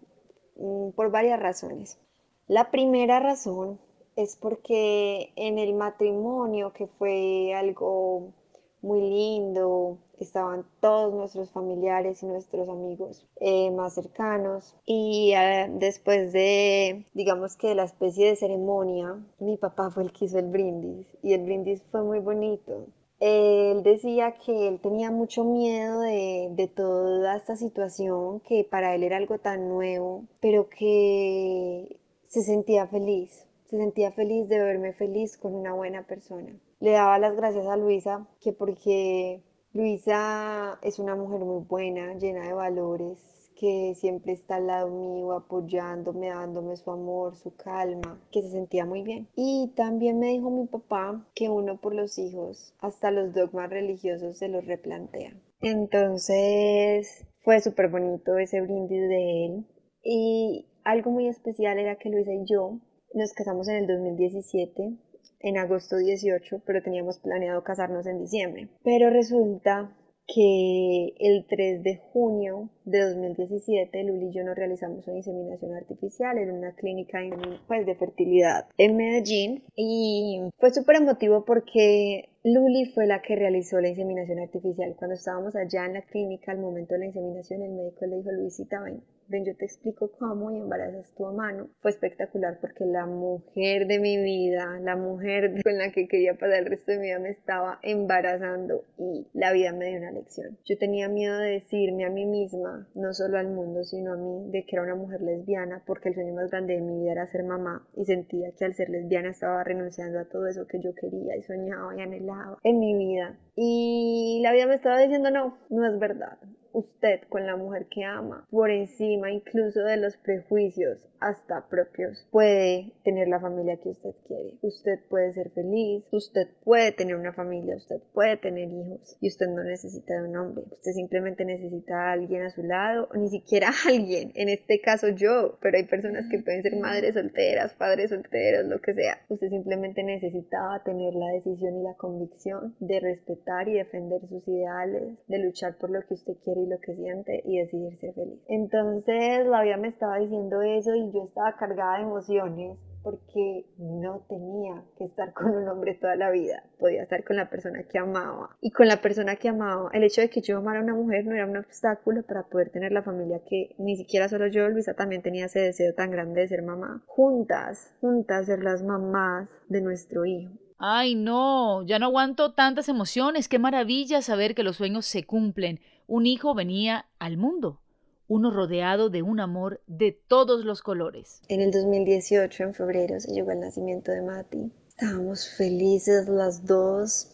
mm, 0.57 0.91
por 0.91 1.11
varias 1.11 1.41
razones. 1.41 1.99
La 2.47 2.71
primera 2.71 3.21
razón 3.21 3.81
es 4.17 4.37
porque 4.37 5.33
en 5.37 5.59
el 5.59 5.73
matrimonio, 5.73 6.75
que 6.75 6.87
fue 6.87 7.55
algo 7.55 8.35
muy 8.83 9.01
lindo, 9.01 9.97
estaban 10.19 10.67
todos 10.81 11.15
nuestros 11.15 11.51
familiares 11.53 12.23
y 12.23 12.27
nuestros 12.27 12.69
amigos 12.69 13.27
eh, 13.41 13.71
más 13.71 13.95
cercanos 13.95 14.77
y 14.85 15.33
eh, 15.35 15.71
después 15.71 16.35
de 16.35 17.07
digamos 17.15 17.57
que 17.57 17.75
la 17.75 17.85
especie 17.85 18.29
de 18.29 18.37
ceremonia 18.37 19.19
mi 19.39 19.57
papá 19.57 19.91
fue 19.91 20.03
el 20.03 20.13
que 20.13 20.27
hizo 20.27 20.39
el 20.39 20.51
brindis 20.51 21.07
y 21.23 21.33
el 21.33 21.45
brindis 21.45 21.83
fue 21.91 22.03
muy 22.03 22.21
bonito 22.21 22.87
él 23.21 23.83
decía 23.83 24.35
que 24.45 24.69
él 24.69 24.81
tenía 24.81 25.11
mucho 25.11 25.45
miedo 25.45 26.01
de, 26.01 26.71
toda 26.75 27.37
esta 27.37 27.57
situación, 27.57 28.41
que 28.41 28.65
para 28.65 28.95
él 28.95 29.03
era 29.03 29.17
algo 29.17 29.39
tan 29.39 29.69
nuevo, 29.69 30.25
pero 30.41 30.69
que 30.69 31.97
se 32.27 32.43
sentía 32.43 32.87
feliz, 32.87 33.47
se 33.67 33.79
sentía 33.79 34.13
feliz 34.13 34.49
de 34.49 34.59
verme 34.59 34.93
feliz 34.93 35.37
con 35.37 35.55
una 35.55 35.73
buena 35.73 36.07
persona. 36.07 36.55
Le 36.81 36.91
daba 36.91 37.19
las 37.19 37.37
gracias 37.37 37.67
a 37.67 37.77
Luisa, 37.77 38.27
que 38.41 38.53
porque 38.53 39.43
Luisa 39.73 40.79
es 40.83 40.99
una 40.99 41.15
mujer 41.15 41.41
muy 41.41 41.65
buena, 41.65 42.15
llena 42.15 42.47
de 42.47 42.53
valores, 42.53 43.34
que 43.59 43.95
siempre 43.97 44.33
está 44.33 44.57
al 44.57 44.67
lado 44.67 44.91
mío, 44.91 45.33
apoyándome, 45.33 46.29
dándome 46.29 46.77
su 46.77 46.91
amor, 46.91 47.37
su 47.37 47.55
calma, 47.57 48.21
que 48.31 48.43
se 48.43 48.51
sentía 48.51 48.85
muy 48.85 49.03
bien. 49.03 49.29
Y 49.37 49.73
también 49.77 50.19
me 50.19 50.29
dijo 50.29 50.51
mi 50.51 50.67
papá 50.67 51.27
que 51.35 51.49
uno 51.49 51.81
por 51.81 51.95
los 51.95 52.19
hijos, 52.19 52.75
hasta 52.81 53.11
los 53.11 53.33
dogmas 53.35 53.71
religiosos 53.71 54.39
se 54.39 54.49
los 54.49 54.67
replantea. 54.67 55.35
Entonces 55.61 57.27
fue 57.43 57.61
súper 57.61 57.89
bonito 57.89 58.37
ese 58.39 58.61
brindis 58.61 59.09
de 59.09 59.47
él. 59.47 59.67
Y 60.03 60.67
algo 60.85 61.11
muy 61.11 61.29
especial 61.29 61.79
era 61.79 61.97
que 61.97 62.11
Luisa 62.11 62.33
y 62.33 62.45
yo 62.45 62.81
nos 63.15 63.33
casamos 63.33 63.69
en 63.69 63.77
el 63.77 63.87
2017 63.87 64.99
en 65.41 65.59
agosto 65.59 65.99
18, 65.99 66.63
pero 66.65 66.83
teníamos 66.83 67.19
planeado 67.19 67.63
casarnos 67.63 68.07
en 68.07 68.19
diciembre. 68.19 68.71
Pero 68.83 69.11
resulta 69.11 69.95
que 70.27 71.15
el 71.19 71.47
3 71.47 71.83
de 71.83 72.01
junio 72.13 72.71
de 72.85 73.01
2017 73.01 74.05
Luli 74.05 74.29
y 74.29 74.33
yo 74.33 74.45
nos 74.45 74.57
realizamos 74.57 75.07
una 75.07 75.19
inseminación 75.19 75.75
artificial 75.75 76.39
en 76.39 76.51
una 76.51 76.75
clínica 76.75 77.21
pues, 77.67 77.87
de 77.87 77.95
fertilidad 77.95 78.67
en 78.79 78.97
Medellín 78.97 79.65
y 79.77 80.41
fue 80.59 80.71
súper 80.71 80.97
emotivo 80.97 81.45
porque 81.45 82.31
Luli 82.43 82.87
fue 82.87 83.07
la 83.07 83.23
que 83.23 83.37
realizó 83.37 83.81
la 83.81 83.89
inseminación 83.89 84.39
artificial. 84.39 84.95
Cuando 84.99 85.15
estábamos 85.15 85.57
allá 85.57 85.87
en 85.87 85.95
la 85.95 86.03
clínica 86.03 86.53
al 86.53 86.59
momento 86.59 86.95
de 86.95 87.01
la 87.01 87.07
inseminación 87.07 87.63
el 87.63 87.73
médico 87.73 88.07
le 88.07 88.17
dijo 88.17 88.33
Luisita 88.33 88.83
ven 88.83 89.03
ven, 89.29 89.45
yo 89.45 89.57
te 89.57 89.65
explico 89.65 90.11
cómo 90.19 90.51
y 90.51 90.59
embarazas 90.59 91.13
tu 91.15 91.25
mano. 91.27 91.69
Fue 91.81 91.91
espectacular 91.91 92.59
porque 92.61 92.85
la 92.85 93.07
mujer 93.07 93.87
de 93.87 93.99
mi 93.99 94.23
vida, 94.23 94.79
la 94.81 94.97
mujer 94.97 95.55
con 95.65 95.79
la 95.79 95.91
que 95.93 96.09
quería 96.09 96.35
pasar 96.35 96.61
el 96.61 96.67
resto 96.67 96.93
de 96.93 96.99
mi 96.99 97.07
vida 97.07 97.19
me 97.19 97.31
estaba 97.31 97.79
embarazando 97.83 98.85
y 98.99 99.27
la 99.33 99.53
vida 99.53 99.73
me 99.73 99.89
dio 99.89 99.99
una 99.99 100.13
lección. 100.13 100.59
Yo 100.65 100.79
tenía 100.79 101.09
miedo 101.09 101.39
de 101.39 101.51
decirme 101.51 102.05
a 102.05 102.11
mí 102.11 102.27
misma, 102.27 102.89
no 102.95 103.13
solo 103.13 103.39
al 103.39 103.49
mundo, 103.49 103.85
sino 103.85 104.13
a 104.13 104.17
mí, 104.17 104.51
de 104.51 104.65
que 104.65 104.77
era 104.77 104.83
una 104.83 104.95
mujer 104.95 105.21
lesbiana 105.23 105.83
porque 105.87 106.11
el 106.11 106.15
sueño 106.15 106.35
más 106.35 106.51
grande 106.51 106.75
de 106.75 106.81
mi 106.81 107.01
vida 107.01 107.13
era 107.13 107.27
ser 107.27 107.45
mamá 107.45 107.87
y 107.97 108.05
sentía 108.05 108.53
que 108.53 108.65
al 108.65 108.75
ser 108.75 108.91
lesbiana 108.91 109.31
estaba 109.31 109.65
renunciando 109.65 110.19
a 110.19 110.25
todo 110.25 110.47
eso 110.47 110.67
que 110.67 110.81
yo 110.81 110.95
quería 110.95 111.37
y 111.37 111.43
soñaba 111.43 111.97
y 111.97 112.01
anhelaba 112.01 112.59
en 112.63 112.79
mi 112.79 112.95
vida. 112.97 113.39
Y 113.57 114.41
la 114.43 114.53
vida 114.53 114.67
me 114.67 114.75
estaba 114.75 115.01
diciendo, 115.01 115.31
no, 115.31 115.59
no 115.71 115.87
es 115.87 115.99
verdad 115.99 116.39
usted 116.75 117.21
con 117.29 117.47
la 117.47 117.57
mujer 117.57 117.87
que 117.89 118.05
ama, 118.05 118.47
por 118.51 118.71
encima 118.71 119.31
incluso 119.31 119.81
de 119.85 119.97
los 119.97 120.17
prejuicios 120.17 120.99
hasta 121.21 121.67
propios, 121.69 122.27
puede 122.31 122.93
tener 123.03 123.29
la 123.29 123.41
familia 123.41 123.79
que 123.79 123.89
usted 123.89 124.11
quiere. 124.27 124.59
Usted 124.61 124.99
puede 125.09 125.33
ser 125.33 125.51
feliz, 125.53 126.05
usted 126.11 126.49
puede 126.65 126.93
tener 126.93 127.17
una 127.17 127.33
familia, 127.33 127.77
usted 127.77 127.97
puede 128.13 128.37
tener 128.37 128.69
hijos 128.69 129.17
y 129.21 129.29
usted 129.29 129.47
no 129.49 129.65
necesita 129.65 130.15
de 130.15 130.29
un 130.29 130.37
hombre. 130.37 130.65
Usted 130.71 130.93
simplemente 130.93 131.47
necesita 131.47 131.95
a 131.95 132.13
alguien 132.13 132.43
a 132.43 132.51
su 132.51 132.63
lado, 132.63 133.09
o 133.11 133.17
ni 133.17 133.31
siquiera 133.31 133.69
a 133.69 133.89
alguien, 133.89 134.33
en 134.35 134.51
este 134.51 134.81
caso 134.83 135.09
yo, 135.09 135.59
pero 135.63 135.79
hay 135.79 135.85
personas 135.85 136.27
que 136.31 136.43
pueden 136.43 136.63
ser 136.63 136.77
madres 136.77 137.15
solteras, 137.15 137.73
padres 137.75 138.11
solteros, 138.11 138.67
lo 138.67 138.81
que 138.81 138.93
sea. 138.93 139.19
Usted 139.29 139.49
simplemente 139.49 140.03
necesitaba 140.03 140.83
tener 140.83 141.15
la 141.15 141.33
decisión 141.33 141.79
y 141.79 141.85
la 141.85 141.95
convicción 141.95 142.75
de 142.81 143.01
respetar 143.01 143.69
y 143.69 143.75
defender 143.75 144.21
sus 144.29 144.47
ideales, 144.47 145.17
de 145.27 145.39
luchar 145.39 145.79
por 145.79 145.91
lo 145.91 146.03
que 146.03 146.15
usted 146.15 146.35
quiere 146.45 146.64
lo 146.67 146.79
que 146.81 146.95
siente 146.95 147.43
y 147.45 147.59
decidir 147.59 147.99
ser 147.99 148.15
feliz. 148.15 148.41
Entonces 148.49 149.47
la 149.47 149.63
vida 149.63 149.77
me 149.77 149.89
estaba 149.89 150.19
diciendo 150.19 150.63
eso 150.63 150.95
y 150.95 151.13
yo 151.13 151.25
estaba 151.25 151.57
cargada 151.57 151.97
de 151.97 152.03
emociones 152.03 152.79
porque 153.05 153.67
no 153.77 154.25
tenía 154.31 154.83
que 154.97 155.05
estar 155.05 155.35
con 155.35 155.55
un 155.55 155.69
hombre 155.69 155.95
toda 155.95 156.17
la 156.17 156.31
vida, 156.31 156.65
podía 156.79 157.03
estar 157.03 157.23
con 157.23 157.37
la 157.37 157.51
persona 157.51 157.83
que 157.83 157.99
amaba. 157.99 158.57
Y 158.63 158.71
con 158.71 158.89
la 158.89 159.03
persona 159.03 159.37
que 159.37 159.51
amaba, 159.51 159.91
el 159.93 160.05
hecho 160.05 160.23
de 160.23 160.31
que 160.31 160.41
yo 160.41 160.57
amara 160.57 160.81
a 160.81 160.83
una 160.83 160.95
mujer 160.95 161.27
no 161.27 161.35
era 161.35 161.47
un 161.47 161.59
obstáculo 161.59 162.23
para 162.23 162.45
poder 162.45 162.71
tener 162.71 162.93
la 162.93 163.03
familia 163.03 163.43
que 163.47 163.75
ni 163.79 163.97
siquiera 163.97 164.29
solo 164.29 164.47
yo, 164.47 164.69
Luisa 164.71 164.95
también 164.95 165.21
tenía 165.21 165.45
ese 165.45 165.61
deseo 165.61 165.95
tan 165.95 166.11
grande 166.11 166.41
de 166.41 166.49
ser 166.49 166.63
mamá. 166.63 167.03
Juntas, 167.07 167.95
juntas 168.01 168.47
ser 168.47 168.65
las 168.65 168.83
mamás 168.83 169.51
de 169.69 169.83
nuestro 169.83 170.25
hijo. 170.25 170.55
Ay, 170.79 171.15
no, 171.15 171.83
ya 171.83 171.99
no 171.99 172.07
aguanto 172.07 172.53
tantas 172.53 172.89
emociones. 172.89 173.49
Qué 173.49 173.59
maravilla 173.59 174.23
saber 174.23 174.55
que 174.55 174.65
los 174.65 174.77
sueños 174.77 175.07
se 175.07 175.25
cumplen. 175.25 175.81
Un 176.07 176.27
hijo 176.27 176.55
venía 176.55 177.07
al 177.19 177.37
mundo 177.37 177.81
uno 178.27 178.51
rodeado 178.51 179.11
de 179.11 179.23
un 179.23 179.41
amor 179.41 179.83
de 179.87 180.13
todos 180.13 180.65
los 180.65 180.83
colores. 180.83 181.43
En 181.49 181.61
el 181.61 181.71
2018, 181.71 182.63
en 182.65 182.75
febrero, 182.75 183.21
se 183.21 183.33
llegó 183.33 183.51
el 183.51 183.61
nacimiento 183.61 184.13
de 184.13 184.23
Mati. 184.23 184.73
Estábamos 184.89 185.49
felices 185.49 186.29
las 186.29 186.65
dos, 186.65 187.33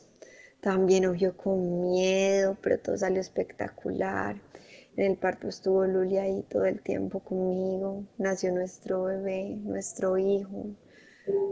también 0.60 1.06
obvio 1.06 1.36
con 1.36 1.90
miedo, 1.90 2.56
pero 2.60 2.78
todo 2.78 2.96
salió 2.96 3.20
espectacular. 3.20 4.36
En 4.96 5.12
el 5.12 5.16
parto 5.16 5.48
estuvo 5.48 5.86
Luli 5.86 6.18
ahí 6.18 6.44
todo 6.50 6.64
el 6.64 6.82
tiempo 6.82 7.20
conmigo. 7.20 8.04
Nació 8.18 8.52
nuestro 8.52 9.04
bebé, 9.04 9.56
nuestro 9.62 10.18
hijo, 10.18 10.74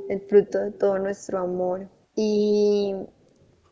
el 0.09 0.21
fruto 0.23 0.59
de 0.59 0.73
todo 0.73 0.99
nuestro 0.99 1.39
amor. 1.39 1.89
Y 2.15 2.95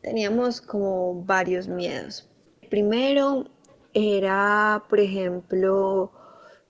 teníamos 0.01 0.61
como 0.61 1.23
varios 1.23 1.67
miedos. 1.67 2.29
Primero, 2.69 3.45
era, 3.93 4.83
por 4.89 4.99
ejemplo, 4.99 6.11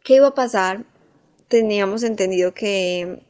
¿qué 0.04 0.16
iba 0.16 0.28
a 0.28 0.34
pasar? 0.34 0.86
Teníamos 1.48 2.04
entendido 2.04 2.54
que 2.54 3.24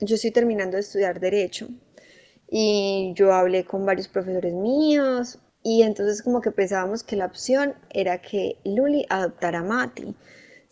yo 0.00 0.14
estoy 0.14 0.30
terminando 0.30 0.76
de 0.76 0.82
estudiar 0.82 1.20
derecho 1.20 1.68
y 2.50 3.12
yo 3.16 3.32
hablé 3.32 3.64
con 3.64 3.86
varios 3.86 4.08
profesores 4.08 4.52
míos 4.52 5.38
y 5.62 5.82
entonces 5.82 6.22
como 6.22 6.40
que 6.40 6.50
pensábamos 6.50 7.02
que 7.02 7.16
la 7.16 7.26
opción 7.26 7.74
era 7.90 8.20
que 8.20 8.58
Luli 8.64 9.06
adoptara 9.08 9.60
a 9.60 9.64
Mati. 9.64 10.14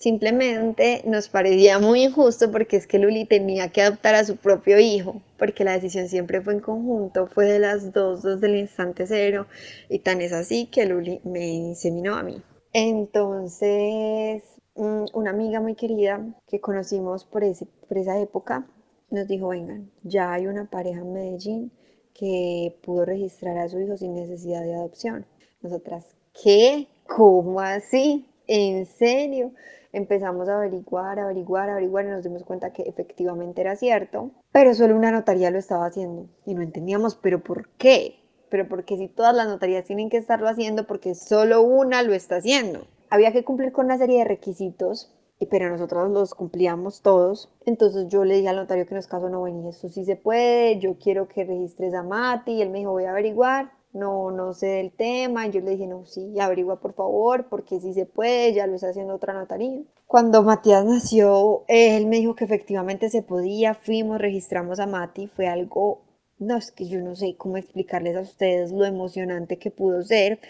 Simplemente 0.00 1.02
nos 1.04 1.28
parecía 1.28 1.78
muy 1.78 2.04
injusto 2.04 2.50
porque 2.50 2.78
es 2.78 2.86
que 2.86 2.98
Luli 2.98 3.26
tenía 3.26 3.68
que 3.68 3.82
adoptar 3.82 4.14
a 4.14 4.24
su 4.24 4.38
propio 4.38 4.80
hijo, 4.80 5.20
porque 5.38 5.62
la 5.62 5.74
decisión 5.74 6.08
siempre 6.08 6.40
fue 6.40 6.54
en 6.54 6.60
conjunto, 6.60 7.26
fue 7.26 7.44
de 7.44 7.58
las 7.58 7.92
dos, 7.92 8.22
dos 8.22 8.40
del 8.40 8.56
instante 8.56 9.06
cero, 9.06 9.46
y 9.90 9.98
tan 9.98 10.22
es 10.22 10.32
así 10.32 10.68
que 10.68 10.86
Luli 10.86 11.20
me 11.24 11.46
inseminó 11.48 12.14
a 12.14 12.22
mí. 12.22 12.42
Entonces, 12.72 14.42
mm, 14.74 15.04
una 15.12 15.32
amiga 15.32 15.60
muy 15.60 15.74
querida 15.74 16.34
que 16.48 16.62
conocimos 16.62 17.26
por, 17.26 17.42
por 17.86 17.98
esa 17.98 18.18
época 18.18 18.66
nos 19.10 19.28
dijo, 19.28 19.48
vengan, 19.48 19.90
ya 20.02 20.32
hay 20.32 20.46
una 20.46 20.70
pareja 20.70 21.00
en 21.00 21.12
Medellín 21.12 21.72
que 22.14 22.74
pudo 22.82 23.04
registrar 23.04 23.58
a 23.58 23.68
su 23.68 23.78
hijo 23.78 23.98
sin 23.98 24.14
necesidad 24.14 24.62
de 24.62 24.76
adopción. 24.76 25.26
Nosotras, 25.60 26.06
¿qué? 26.42 26.88
¿Cómo 27.06 27.60
así? 27.60 28.24
¿En 28.46 28.86
serio? 28.86 29.52
Empezamos 29.92 30.48
a 30.48 30.56
averiguar, 30.56 31.18
averiguar, 31.18 31.70
averiguar 31.70 32.04
y 32.04 32.08
nos 32.08 32.24
dimos 32.24 32.44
cuenta 32.44 32.72
que 32.72 32.82
efectivamente 32.82 33.60
era 33.60 33.76
cierto, 33.76 34.30
pero 34.52 34.74
solo 34.74 34.96
una 34.96 35.10
notaría 35.10 35.50
lo 35.50 35.58
estaba 35.58 35.86
haciendo 35.86 36.28
y 36.46 36.54
no 36.54 36.62
entendíamos, 36.62 37.16
pero 37.16 37.42
¿por 37.42 37.68
qué? 37.70 38.20
pero 38.50 38.68
porque 38.68 38.98
si 38.98 39.08
todas 39.08 39.34
las 39.34 39.46
notarías 39.46 39.84
tienen 39.84 40.10
que 40.10 40.18
estarlo 40.18 40.48
haciendo, 40.48 40.86
porque 40.86 41.14
solo 41.14 41.62
una 41.62 42.02
lo 42.02 42.12
está 42.12 42.36
haciendo. 42.36 42.86
Había 43.08 43.32
que 43.32 43.44
cumplir 43.44 43.72
con 43.72 43.86
una 43.86 43.96
serie 43.96 44.18
de 44.18 44.24
requisitos, 44.24 45.16
pero 45.50 45.70
nosotros 45.70 46.10
los 46.10 46.34
cumplíamos 46.34 47.00
todos. 47.00 47.48
Entonces 47.64 48.08
yo 48.08 48.24
le 48.24 48.34
dije 48.34 48.48
al 48.48 48.56
notario 48.56 48.86
que 48.86 48.94
nos 48.94 49.06
caso 49.06 49.30
no 49.30 49.42
venía, 49.42 49.70
eso 49.70 49.88
sí 49.88 50.04
se 50.04 50.16
puede, 50.16 50.78
yo 50.78 50.98
quiero 50.98 51.28
que 51.28 51.44
registres 51.44 51.94
a 51.94 52.02
Mati, 52.02 52.52
y 52.52 52.62
él 52.62 52.70
me 52.70 52.80
dijo, 52.80 52.90
voy 52.90 53.04
a 53.04 53.10
averiguar. 53.10 53.72
No, 53.92 54.30
no 54.30 54.52
sé 54.52 54.66
del 54.66 54.92
tema. 54.92 55.46
Yo 55.48 55.60
le 55.60 55.72
dije, 55.72 55.86
no, 55.86 56.04
sí, 56.06 56.38
averigua 56.38 56.80
por 56.80 56.94
favor, 56.94 57.48
porque 57.48 57.80
sí 57.80 57.92
se 57.92 58.06
puede, 58.06 58.52
ya 58.54 58.66
lo 58.66 58.74
está 58.74 58.88
haciendo 58.90 59.14
otra 59.14 59.34
notaría. 59.34 59.82
Cuando 60.06 60.42
Matías 60.42 60.84
nació, 60.84 61.64
él 61.68 62.06
me 62.06 62.16
dijo 62.16 62.34
que 62.34 62.44
efectivamente 62.44 63.10
se 63.10 63.22
podía, 63.22 63.74
fuimos, 63.74 64.18
registramos 64.18 64.80
a 64.80 64.86
Mati, 64.86 65.26
fue 65.28 65.46
algo 65.48 66.02
no 66.40 66.56
es 66.56 66.72
que 66.72 66.88
yo 66.88 67.00
no 67.00 67.14
sé 67.14 67.36
cómo 67.36 67.58
explicarles 67.58 68.16
a 68.16 68.22
ustedes 68.22 68.72
lo 68.72 68.86
emocionante 68.86 69.58
que 69.58 69.70
pudo 69.70 70.02
ser. 70.02 70.40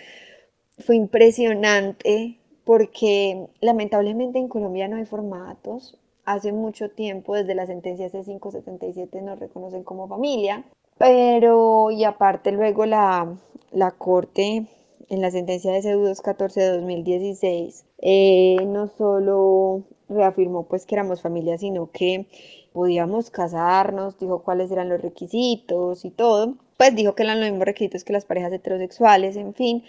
Fue 0.78 0.96
impresionante 0.96 2.38
porque 2.64 3.48
lamentablemente 3.60 4.38
en 4.38 4.48
Colombia 4.48 4.88
no 4.88 4.96
hay 4.96 5.04
formatos. 5.04 5.98
Hace 6.24 6.52
mucho 6.52 6.90
tiempo, 6.90 7.34
desde 7.34 7.56
la 7.56 7.66
sentencia 7.66 8.08
C577, 8.08 9.20
nos 9.20 9.40
reconocen 9.40 9.82
como 9.82 10.06
familia. 10.06 10.64
Pero, 11.00 11.90
y 11.90 12.04
aparte 12.04 12.52
luego 12.52 12.84
la, 12.84 13.34
la 13.72 13.90
Corte, 13.92 14.66
en 15.08 15.20
la 15.22 15.30
sentencia 15.30 15.72
de 15.72 15.80
C214 15.80 16.60
de 16.60 16.76
2016, 16.76 17.86
eh, 18.02 18.56
no 18.66 18.86
solo 18.86 19.84
reafirmó 20.10 20.64
pues 20.64 20.84
que 20.84 20.96
éramos 20.96 21.22
familia, 21.22 21.56
sino 21.56 21.90
que 21.90 22.26
podíamos 22.74 23.30
casarnos, 23.30 24.18
dijo 24.18 24.42
cuáles 24.42 24.70
eran 24.70 24.90
los 24.90 25.00
requisitos 25.00 26.04
y 26.04 26.10
todo. 26.10 26.56
Pues 26.76 26.94
dijo 26.94 27.14
que 27.14 27.22
eran 27.22 27.40
los 27.40 27.48
mismos 27.48 27.64
requisitos 27.64 28.04
que 28.04 28.12
las 28.12 28.26
parejas 28.26 28.52
heterosexuales, 28.52 29.36
en 29.36 29.54
fin. 29.54 29.82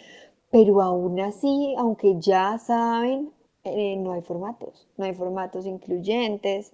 Pero 0.49 0.81
aún 0.81 1.19
así, 1.19 1.75
aunque 1.77 2.15
ya 2.21 2.57
saben, 2.57 3.33
eh, 3.65 3.97
no 3.97 4.13
hay 4.13 4.21
formatos, 4.21 4.87
no 4.95 5.03
hay 5.03 5.13
formatos 5.13 5.65
incluyentes. 5.65 6.71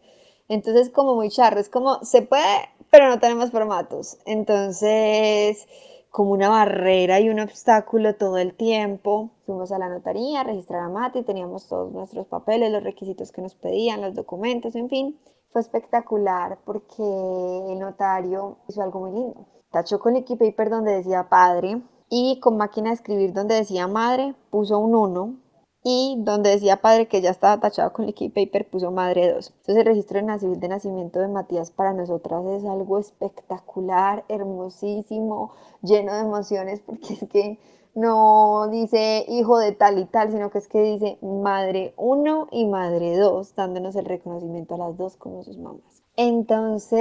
Entonces, 0.49 0.89
como 0.89 1.15
muy 1.15 1.29
charro, 1.29 1.59
es 1.59 1.69
como, 1.69 2.03
se 2.03 2.21
puede, 2.21 2.69
pero 2.89 3.09
no 3.09 3.19
tenemos 3.19 3.51
formatos. 3.51 4.17
Entonces, 4.25 5.67
como 6.09 6.31
una 6.31 6.49
barrera 6.49 7.19
y 7.19 7.29
un 7.29 7.39
obstáculo 7.39 8.15
todo 8.15 8.37
el 8.37 8.55
tiempo. 8.55 9.29
Fuimos 9.45 9.71
a 9.71 9.77
la 9.77 9.89
notaría, 9.89 10.41
a 10.41 10.43
registrar 10.43 10.81
a 10.81 10.89
Mati, 10.89 11.23
teníamos 11.23 11.67
todos 11.67 11.91
nuestros 11.91 12.25
papeles, 12.27 12.71
los 12.71 12.83
requisitos 12.83 13.31
que 13.31 13.41
nos 13.41 13.55
pedían, 13.55 14.01
los 14.01 14.15
documentos, 14.15 14.75
en 14.75 14.89
fin. 14.89 15.19
Fue 15.51 15.61
espectacular 15.61 16.57
porque 16.65 17.03
el 17.03 17.79
notario 17.79 18.57
hizo 18.67 18.81
algo 18.81 19.01
muy 19.01 19.11
lindo. 19.11 19.45
Tachó 19.71 19.99
con 19.99 20.13
liquid 20.13 20.37
paper 20.37 20.69
donde 20.69 20.95
decía 20.95 21.29
padre 21.29 21.81
y 22.09 22.39
con 22.39 22.57
máquina 22.57 22.89
de 22.89 22.95
escribir 22.95 23.33
donde 23.33 23.55
decía 23.55 23.87
madre 23.87 24.33
puso 24.49 24.79
un 24.79 24.95
1 24.95 25.35
y 25.89 26.17
donde 26.17 26.49
decía 26.49 26.81
padre 26.81 27.07
que 27.07 27.21
ya 27.21 27.29
estaba 27.29 27.61
tachado 27.61 27.93
con 27.93 28.05
liquid 28.07 28.33
paper 28.33 28.69
puso 28.69 28.91
madre 28.91 29.31
2. 29.31 29.47
Entonces 29.47 29.77
el 29.77 29.85
registro 29.85 30.19
de, 30.19 30.67
nacimiento 30.67 31.21
de 31.21 31.29
Matías 31.29 31.71
para 31.71 31.93
nosotras 31.93 32.43
es 32.47 32.65
algo 32.65 32.99
espectacular, 32.99 34.25
hermosísimo, 34.27 35.53
lleno 35.81 36.13
de 36.13 36.19
emociones 36.19 36.81
porque 36.85 37.13
es 37.13 37.25
que 37.29 37.57
no 37.95 38.67
dice 38.69 39.23
hijo 39.29 39.59
de 39.59 39.71
tal 39.71 39.97
y 39.97 40.03
tal, 40.03 40.29
sino 40.29 40.51
que 40.51 40.57
es 40.57 40.67
que 40.67 40.81
dice 40.81 41.19
madre 41.21 41.93
1 41.95 42.49
y 42.51 42.65
madre 42.65 43.15
2, 43.15 43.55
dándonos 43.55 43.95
el 43.95 44.03
reconocimiento 44.03 44.75
a 44.75 44.79
las 44.79 44.97
dos 44.97 45.15
como 45.15 45.41
sus 45.43 45.57
mamás. 45.57 46.03
Entonces, 46.17 46.99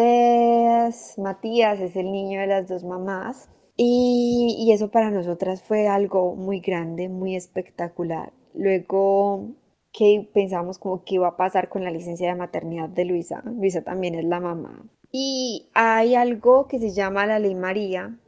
Matías 1.18 1.81
es 1.81 1.96
el 1.96 2.12
niño 2.12 2.38
de 2.38 2.46
las 2.46 2.68
dos 2.68 2.85
mamás 2.85 3.49
y, 3.77 4.55
y 4.61 4.70
eso 4.70 4.92
para 4.92 5.11
nosotras 5.11 5.61
fue 5.61 5.88
algo 5.88 6.37
muy 6.37 6.61
grande, 6.61 7.09
muy 7.09 7.35
espectacular. 7.35 8.33
Luego 8.57 9.55
que 9.92 10.29
pensamos 10.33 10.79
como 10.79 11.05
qué 11.05 11.14
iba 11.14 11.29
a 11.29 11.37
pasar 11.37 11.69
con 11.69 11.85
la 11.85 11.90
licencia 11.90 12.29
de 12.29 12.35
maternidad 12.35 12.88
de 12.88 13.05
Luisa. 13.05 13.42
Luisa 13.45 13.83
también 13.83 14.14
es 14.14 14.25
la 14.25 14.40
mamá. 14.40 14.85
Y 15.12 15.69
hay 15.73 16.14
algo 16.14 16.66
que 16.66 16.79
se 16.79 16.90
llama 16.90 17.27
la 17.27 17.38
ley 17.38 17.55
María, 17.55 18.19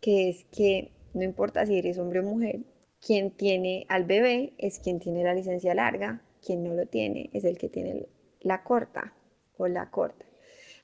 que 0.00 0.28
es 0.28 0.44
que 0.44 0.92
no 1.14 1.22
importa 1.22 1.64
si 1.64 1.78
eres 1.78 1.98
hombre 1.98 2.20
o 2.20 2.22
mujer, 2.22 2.60
quien 3.00 3.30
tiene 3.30 3.86
al 3.88 4.04
bebé 4.04 4.52
es 4.58 4.78
quien 4.78 4.98
tiene 4.98 5.24
la 5.24 5.34
licencia 5.34 5.74
larga, 5.74 6.22
quien 6.44 6.62
no 6.62 6.74
lo 6.74 6.86
tiene 6.86 7.30
es 7.32 7.44
el 7.44 7.56
que 7.56 7.68
tiene 7.68 8.06
la 8.40 8.62
corta 8.62 9.14
o 9.56 9.68
la 9.68 9.90
corta. 9.90 10.26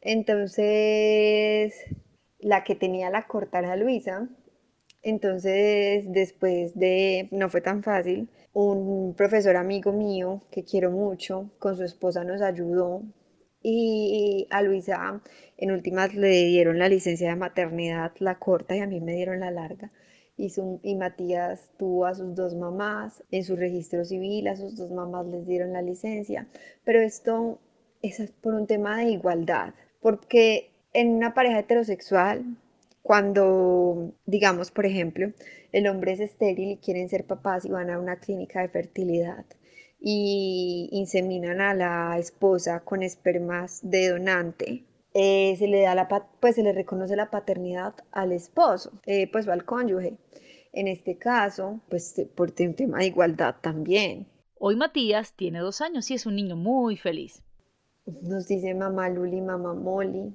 Entonces, 0.01 1.75
la 2.39 2.65
que 2.65 2.75
tenía 2.75 3.11
la 3.11 3.27
corta 3.27 3.59
era 3.59 3.77
Luisa. 3.77 4.29
Entonces, 5.03 6.05
después 6.09 6.79
de, 6.79 7.29
no 7.31 7.49
fue 7.51 7.61
tan 7.61 7.83
fácil, 7.83 8.29
un 8.53 9.15
profesor 9.15 9.57
amigo 9.57 9.93
mío 9.93 10.43
que 10.51 10.65
quiero 10.65 10.91
mucho, 10.91 11.51
con 11.59 11.77
su 11.77 11.85
esposa 11.85 12.25
nos 12.25 12.43
ayudó 12.43 13.03
y 13.63 14.49
a 14.51 14.63
Luisa 14.63 15.21
en 15.57 15.71
últimas 15.71 16.15
le 16.15 16.47
dieron 16.47 16.79
la 16.79 16.89
licencia 16.89 17.31
de 17.31 17.37
maternidad, 17.37 18.13
la 18.19 18.39
corta, 18.39 18.77
y 18.77 18.81
a 18.81 18.87
mí 18.87 19.01
me 19.01 19.15
dieron 19.15 19.41
la 19.41 19.51
larga. 19.51 19.93
Y, 20.37 20.97
Matías 20.97 21.71
tuvo 21.79 22.07
a 22.07 22.15
sus 22.15 22.35
dos 22.35 22.57
mamás 22.57 23.23
en 23.31 23.45
su 23.45 23.55
registro 23.55 24.05
civil, 24.05 24.49
a 24.49 24.57
sus 24.57 24.77
dos 24.77 24.91
mamás 24.91 25.27
les 25.27 25.47
dieron 25.47 25.73
la 25.73 25.83
licencia, 25.83 26.49
pero 26.85 27.01
esto 27.01 27.61
es 28.01 28.33
por 28.41 28.55
un 28.55 28.67
tema 28.67 28.97
de 28.99 29.11
igualdad, 29.11 29.75
porque 30.01 30.73
en 30.95 31.11
una 31.11 31.33
pareja 31.35 31.61
heterosexual, 31.61 32.57
cuando, 33.03 34.15
digamos, 34.27 34.71
por 34.71 34.87
ejemplo, 34.87 35.33
el 35.73 35.87
hombre 35.89 36.13
es 36.13 36.21
estéril 36.21 36.71
y 36.71 36.77
quieren 36.79 37.09
ser 37.09 37.27
papás 37.27 37.65
y 37.65 37.71
van 37.71 37.91
a 37.91 37.99
una 37.99 38.21
clínica 38.21 38.61
de 38.61 38.69
fertilidad 38.69 39.45
y 40.01 40.89
inseminan 40.93 41.61
a 41.61 41.75
la 41.75 42.19
esposa 42.19 42.81
con 42.81 43.03
espermas 43.03 43.81
de 43.83 44.09
donante, 44.09 44.85
eh, 45.15 45.55
se 45.59 45.69
le 45.69 45.83
da 45.83 45.95
la 45.95 46.09
pues 46.41 46.55
se 46.55 46.63
le 46.63 46.73
reconoce 46.73 47.17
la 47.17 47.31
paternidad 47.31 47.95
al 48.13 48.33
esposo, 48.33 48.93
eh, 49.07 49.31
pues 49.31 49.47
al 49.49 49.65
cónyuge. 49.65 50.19
En 50.73 50.89
este 50.89 51.19
caso, 51.19 51.81
pues 51.91 52.15
por 52.35 52.53
un 52.59 52.75
tema 52.75 52.99
de 52.99 53.07
igualdad 53.07 53.57
también. 53.61 54.27
Hoy 54.59 54.77
Matías 54.77 55.35
tiene 55.35 55.59
dos 55.59 55.83
años 55.83 56.11
y 56.11 56.15
es 56.15 56.25
un 56.25 56.37
niño 56.37 56.57
muy 56.57 56.97
feliz. 56.97 57.43
Nos 58.07 58.49
dice 58.49 58.75
mamá 58.75 59.11
Luli, 59.11 59.41
mamá 59.41 59.75
Molly. 59.75 60.35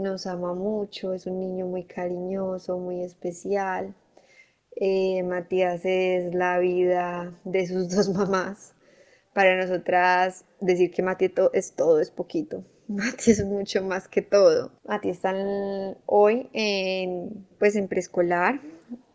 Nos 0.00 0.26
ama 0.26 0.54
mucho, 0.54 1.12
es 1.12 1.26
un 1.26 1.38
niño 1.38 1.66
muy 1.66 1.84
cariñoso, 1.84 2.78
muy 2.78 3.02
especial. 3.02 3.94
Eh, 4.74 5.22
Matías 5.24 5.82
es 5.84 6.34
la 6.34 6.58
vida 6.58 7.38
de 7.44 7.66
sus 7.66 7.86
dos 7.94 8.08
mamás. 8.08 8.74
Para 9.34 9.60
nosotras, 9.60 10.46
decir 10.58 10.90
que 10.90 11.02
Matías 11.02 11.32
es 11.52 11.74
todo 11.76 12.00
es 12.00 12.10
poquito. 12.10 12.64
Mati 12.88 13.32
es 13.32 13.44
mucho 13.44 13.84
más 13.84 14.08
que 14.08 14.22
todo. 14.22 14.72
Mati 14.88 15.10
está 15.10 15.34
hoy 16.06 16.48
en, 16.54 17.46
pues 17.58 17.76
en 17.76 17.86
preescolar, 17.86 18.58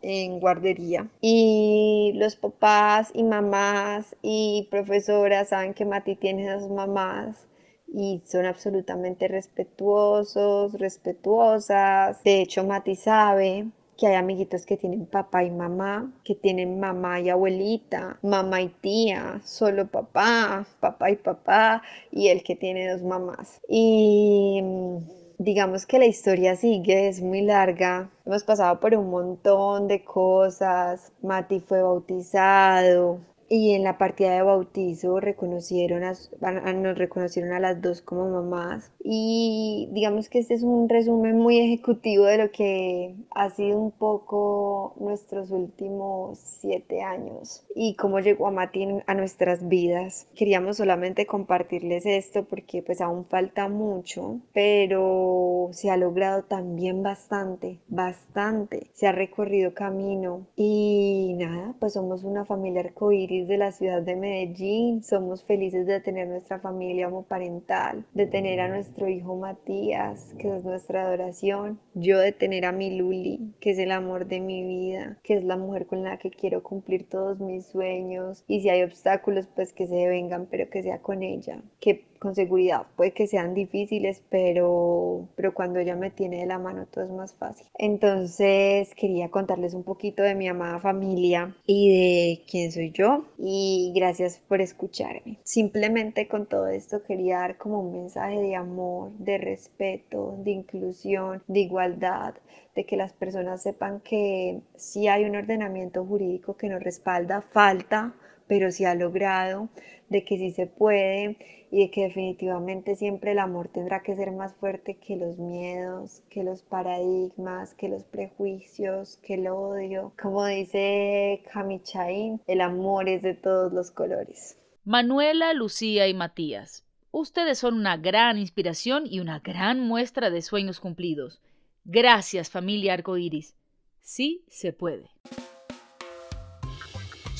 en 0.03 0.39
guardería. 0.39 1.09
Y 1.19 2.13
los 2.17 2.35
papás 2.35 3.09
y 3.15 3.23
mamás 3.23 4.15
y 4.21 4.67
profesoras 4.69 5.49
saben 5.49 5.73
que 5.73 5.83
Mati 5.83 6.15
tiene 6.15 6.47
dos 6.47 6.69
mamás 6.69 7.47
y 7.95 8.21
son 8.25 8.45
absolutamente 8.45 9.29
respetuosos, 9.29 10.73
respetuosas. 10.73 12.21
De 12.23 12.41
hecho, 12.41 12.65
Mati 12.65 12.95
sabe 12.95 13.67
que 13.97 14.07
hay 14.07 14.15
amiguitos 14.15 14.65
que 14.65 14.75
tienen 14.75 15.05
papá 15.05 15.45
y 15.45 15.51
mamá, 15.51 16.11
que 16.25 16.35
tienen 16.35 16.77
mamá 16.77 17.21
y 17.21 17.29
abuelita, 17.29 18.19
mamá 18.21 18.61
y 18.61 18.67
tía, 18.67 19.39
solo 19.45 19.87
papá, 19.87 20.67
papá 20.81 21.09
y 21.09 21.15
papá, 21.15 21.81
y 22.11 22.27
el 22.27 22.43
que 22.43 22.57
tiene 22.57 22.91
dos 22.91 23.01
mamás. 23.01 23.61
Y 23.69 24.59
mm, 24.61 24.97
digamos 25.37 25.85
que 25.85 25.97
la 25.97 26.05
historia 26.05 26.57
sigue, 26.57 27.07
es 27.07 27.21
muy 27.21 27.43
larga. 27.43 28.09
Hemos 28.25 28.43
pasado 28.43 28.81
por 28.81 28.93
un 28.93 29.09
montón 29.09 29.87
de 29.87 30.03
cosas. 30.03 31.13
Mati 31.21 31.61
fue 31.61 31.81
bautizado, 31.81 33.19
y 33.47 33.73
en 33.73 33.83
la 33.83 33.97
partida 33.97 34.31
de 34.35 34.41
bautizo 34.41 35.19
reconocieron 35.19 36.03
a, 36.03 36.73
nos 36.73 36.97
reconocieron 36.97 37.53
a 37.53 37.59
las 37.59 37.81
dos 37.81 38.01
como 38.01 38.29
mamás. 38.29 38.91
Y 39.03 39.89
digamos 39.91 40.29
que 40.29 40.39
este 40.39 40.55
es 40.55 40.63
un 40.63 40.89
resumen 40.89 41.37
muy 41.37 41.59
ejecutivo 41.59 42.25
de 42.25 42.37
lo 42.39 42.51
que 42.51 43.15
ha 43.31 43.49
sido 43.51 43.79
un 43.79 43.91
poco 43.91 44.95
nuestros 44.99 45.51
últimos 45.51 46.39
siete 46.39 47.01
años 47.01 47.65
y 47.75 47.95
cómo 47.95 48.19
llegó 48.19 48.47
a 48.47 48.51
Mati 48.51 48.87
a 49.05 49.13
nuestras 49.13 49.67
vidas. 49.67 50.27
Queríamos 50.35 50.77
solamente 50.77 51.27
compartirles 51.27 52.05
esto 52.05 52.45
porque 52.45 52.81
pues 52.81 52.99
aún 53.01 53.25
falta 53.25 53.69
mucho, 53.69 54.39
pero 54.53 55.69
se 55.71 55.91
ha 55.91 55.97
logrado 55.97 56.43
también 56.43 57.03
bastante, 57.03 57.79
bastante. 57.87 58.89
Se 58.93 59.07
ha 59.07 59.11
recorrido 59.11 59.73
camino 59.73 60.47
y 60.55 61.35
nada, 61.37 61.75
pues 61.79 61.93
somos 61.93 62.23
una 62.23 62.45
familia 62.45 62.81
arcoíris 62.81 63.34
de 63.43 63.57
la 63.57 63.71
ciudad 63.71 64.01
de 64.01 64.15
Medellín. 64.15 65.03
Somos 65.03 65.43
felices 65.43 65.85
de 65.85 65.99
tener 65.99 66.27
nuestra 66.27 66.59
familia 66.59 67.07
homoparental, 67.07 68.05
de 68.13 68.27
tener 68.27 68.59
a 68.61 68.69
nuestro 68.69 69.09
hijo 69.09 69.35
Matías, 69.35 70.33
que 70.39 70.55
es 70.55 70.63
nuestra 70.63 71.03
adoración. 71.05 71.79
Yo 71.93 72.19
de 72.19 72.31
tener 72.31 72.65
a 72.65 72.71
mi 72.71 72.97
Luli, 72.97 73.53
que 73.59 73.71
es 73.71 73.79
el 73.79 73.91
amor 73.91 74.27
de 74.27 74.39
mi 74.39 74.63
vida, 74.63 75.17
que 75.23 75.35
es 75.35 75.43
la 75.43 75.57
mujer 75.57 75.85
con 75.85 76.03
la 76.03 76.17
que 76.17 76.31
quiero 76.31 76.63
cumplir 76.63 77.09
todos 77.09 77.39
mis 77.39 77.65
sueños. 77.65 78.43
Y 78.47 78.61
si 78.61 78.69
hay 78.69 78.83
obstáculos, 78.83 79.47
pues 79.53 79.73
que 79.73 79.87
se 79.87 80.07
vengan, 80.07 80.47
pero 80.49 80.69
que 80.69 80.83
sea 80.83 81.01
con 81.01 81.23
ella. 81.23 81.61
Que 81.79 82.05
con 82.25 82.33
seguridad 82.33 82.87
puede 82.95 83.11
que 83.11 83.27
sean 83.27 83.53
difíciles, 83.53 84.23
pero, 84.31 85.29
pero 85.35 85.53
cuando 85.53 85.77
ella 85.77 85.95
me 85.95 86.09
tiene 86.09 86.39
de 86.39 86.47
la 86.47 86.57
mano 86.57 86.87
todo 86.87 87.03
es 87.03 87.11
más 87.11 87.35
fácil. 87.35 87.67
Entonces 87.77 88.95
quería 88.95 89.29
contarles 89.29 89.75
un 89.75 89.83
poquito 89.83 90.23
de 90.23 90.33
mi 90.33 90.47
amada 90.47 90.79
familia 90.79 91.55
y 91.67 91.89
de 91.91 92.41
quién 92.49 92.71
soy 92.71 92.89
yo 92.91 93.25
y 93.37 93.93
gracias 93.95 94.41
por 94.47 94.59
escucharme. 94.59 95.37
Simplemente 95.43 96.27
con 96.27 96.47
todo 96.47 96.65
esto 96.65 97.03
quería 97.03 97.37
dar 97.41 97.57
como 97.57 97.81
un 97.81 97.91
mensaje 97.91 98.41
de 98.41 98.55
amor, 98.55 99.11
de 99.19 99.37
respeto, 99.37 100.35
de 100.39 100.49
inclusión, 100.49 101.43
de 101.45 101.59
igualdad, 101.59 102.33
de 102.75 102.87
que 102.87 102.97
las 102.97 103.13
personas 103.13 103.61
sepan 103.61 103.99
que 103.99 104.61
si 104.75 105.07
hay 105.07 105.25
un 105.25 105.35
ordenamiento 105.35 106.03
jurídico 106.03 106.57
que 106.57 106.69
nos 106.69 106.81
respalda, 106.81 107.41
falta, 107.41 108.15
pero 108.47 108.71
se 108.71 108.85
ha 108.85 108.95
logrado, 108.95 109.69
de 110.09 110.23
que 110.23 110.37
sí 110.37 110.51
se 110.51 110.67
puede 110.67 111.37
y 111.71 111.79
de 111.79 111.91
que 111.91 112.03
definitivamente 112.03 112.95
siempre 112.95 113.31
el 113.31 113.39
amor 113.39 113.69
tendrá 113.69 114.03
que 114.03 114.15
ser 114.15 114.31
más 114.31 114.53
fuerte 114.55 114.97
que 114.97 115.15
los 115.15 115.37
miedos, 115.37 116.21
que 116.29 116.43
los 116.43 116.61
paradigmas, 116.61 117.73
que 117.73 117.89
los 117.89 118.03
prejuicios, 118.03 119.17
que 119.17 119.35
el 119.35 119.47
odio. 119.47 120.13
Como 120.21 120.45
dice 120.45 121.43
Kamichain, 121.51 122.41
el 122.47 122.61
amor 122.61 123.09
es 123.09 123.21
de 123.21 123.33
todos 123.33 123.73
los 123.73 123.91
colores. 123.91 124.57
Manuela, 124.83 125.53
Lucía 125.53 126.07
y 126.07 126.13
Matías, 126.13 126.85
ustedes 127.11 127.57
son 127.57 127.73
una 127.73 127.97
gran 127.97 128.37
inspiración 128.37 129.05
y 129.05 129.19
una 129.19 129.39
gran 129.39 129.79
muestra 129.79 130.29
de 130.29 130.41
sueños 130.41 130.79
cumplidos. 130.79 131.41
Gracias 131.83 132.49
familia 132.49 132.93
Arcoiris. 132.93 133.55
Sí 134.01 134.45
se 134.49 134.73
puede. 134.73 135.09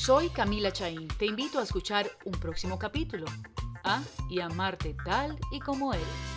Soy 0.06 0.28
Camila 0.28 0.70
Chaín. 0.70 1.08
Te 1.18 1.26
invito 1.26 1.58
a 1.58 1.64
escuchar 1.64 2.08
un 2.26 2.30
próximo 2.30 2.78
capítulo. 2.78 3.26
A 3.82 4.00
y 4.30 4.38
amarte 4.38 4.94
tal 5.04 5.36
y 5.50 5.58
como 5.58 5.92
eres. 5.92 6.35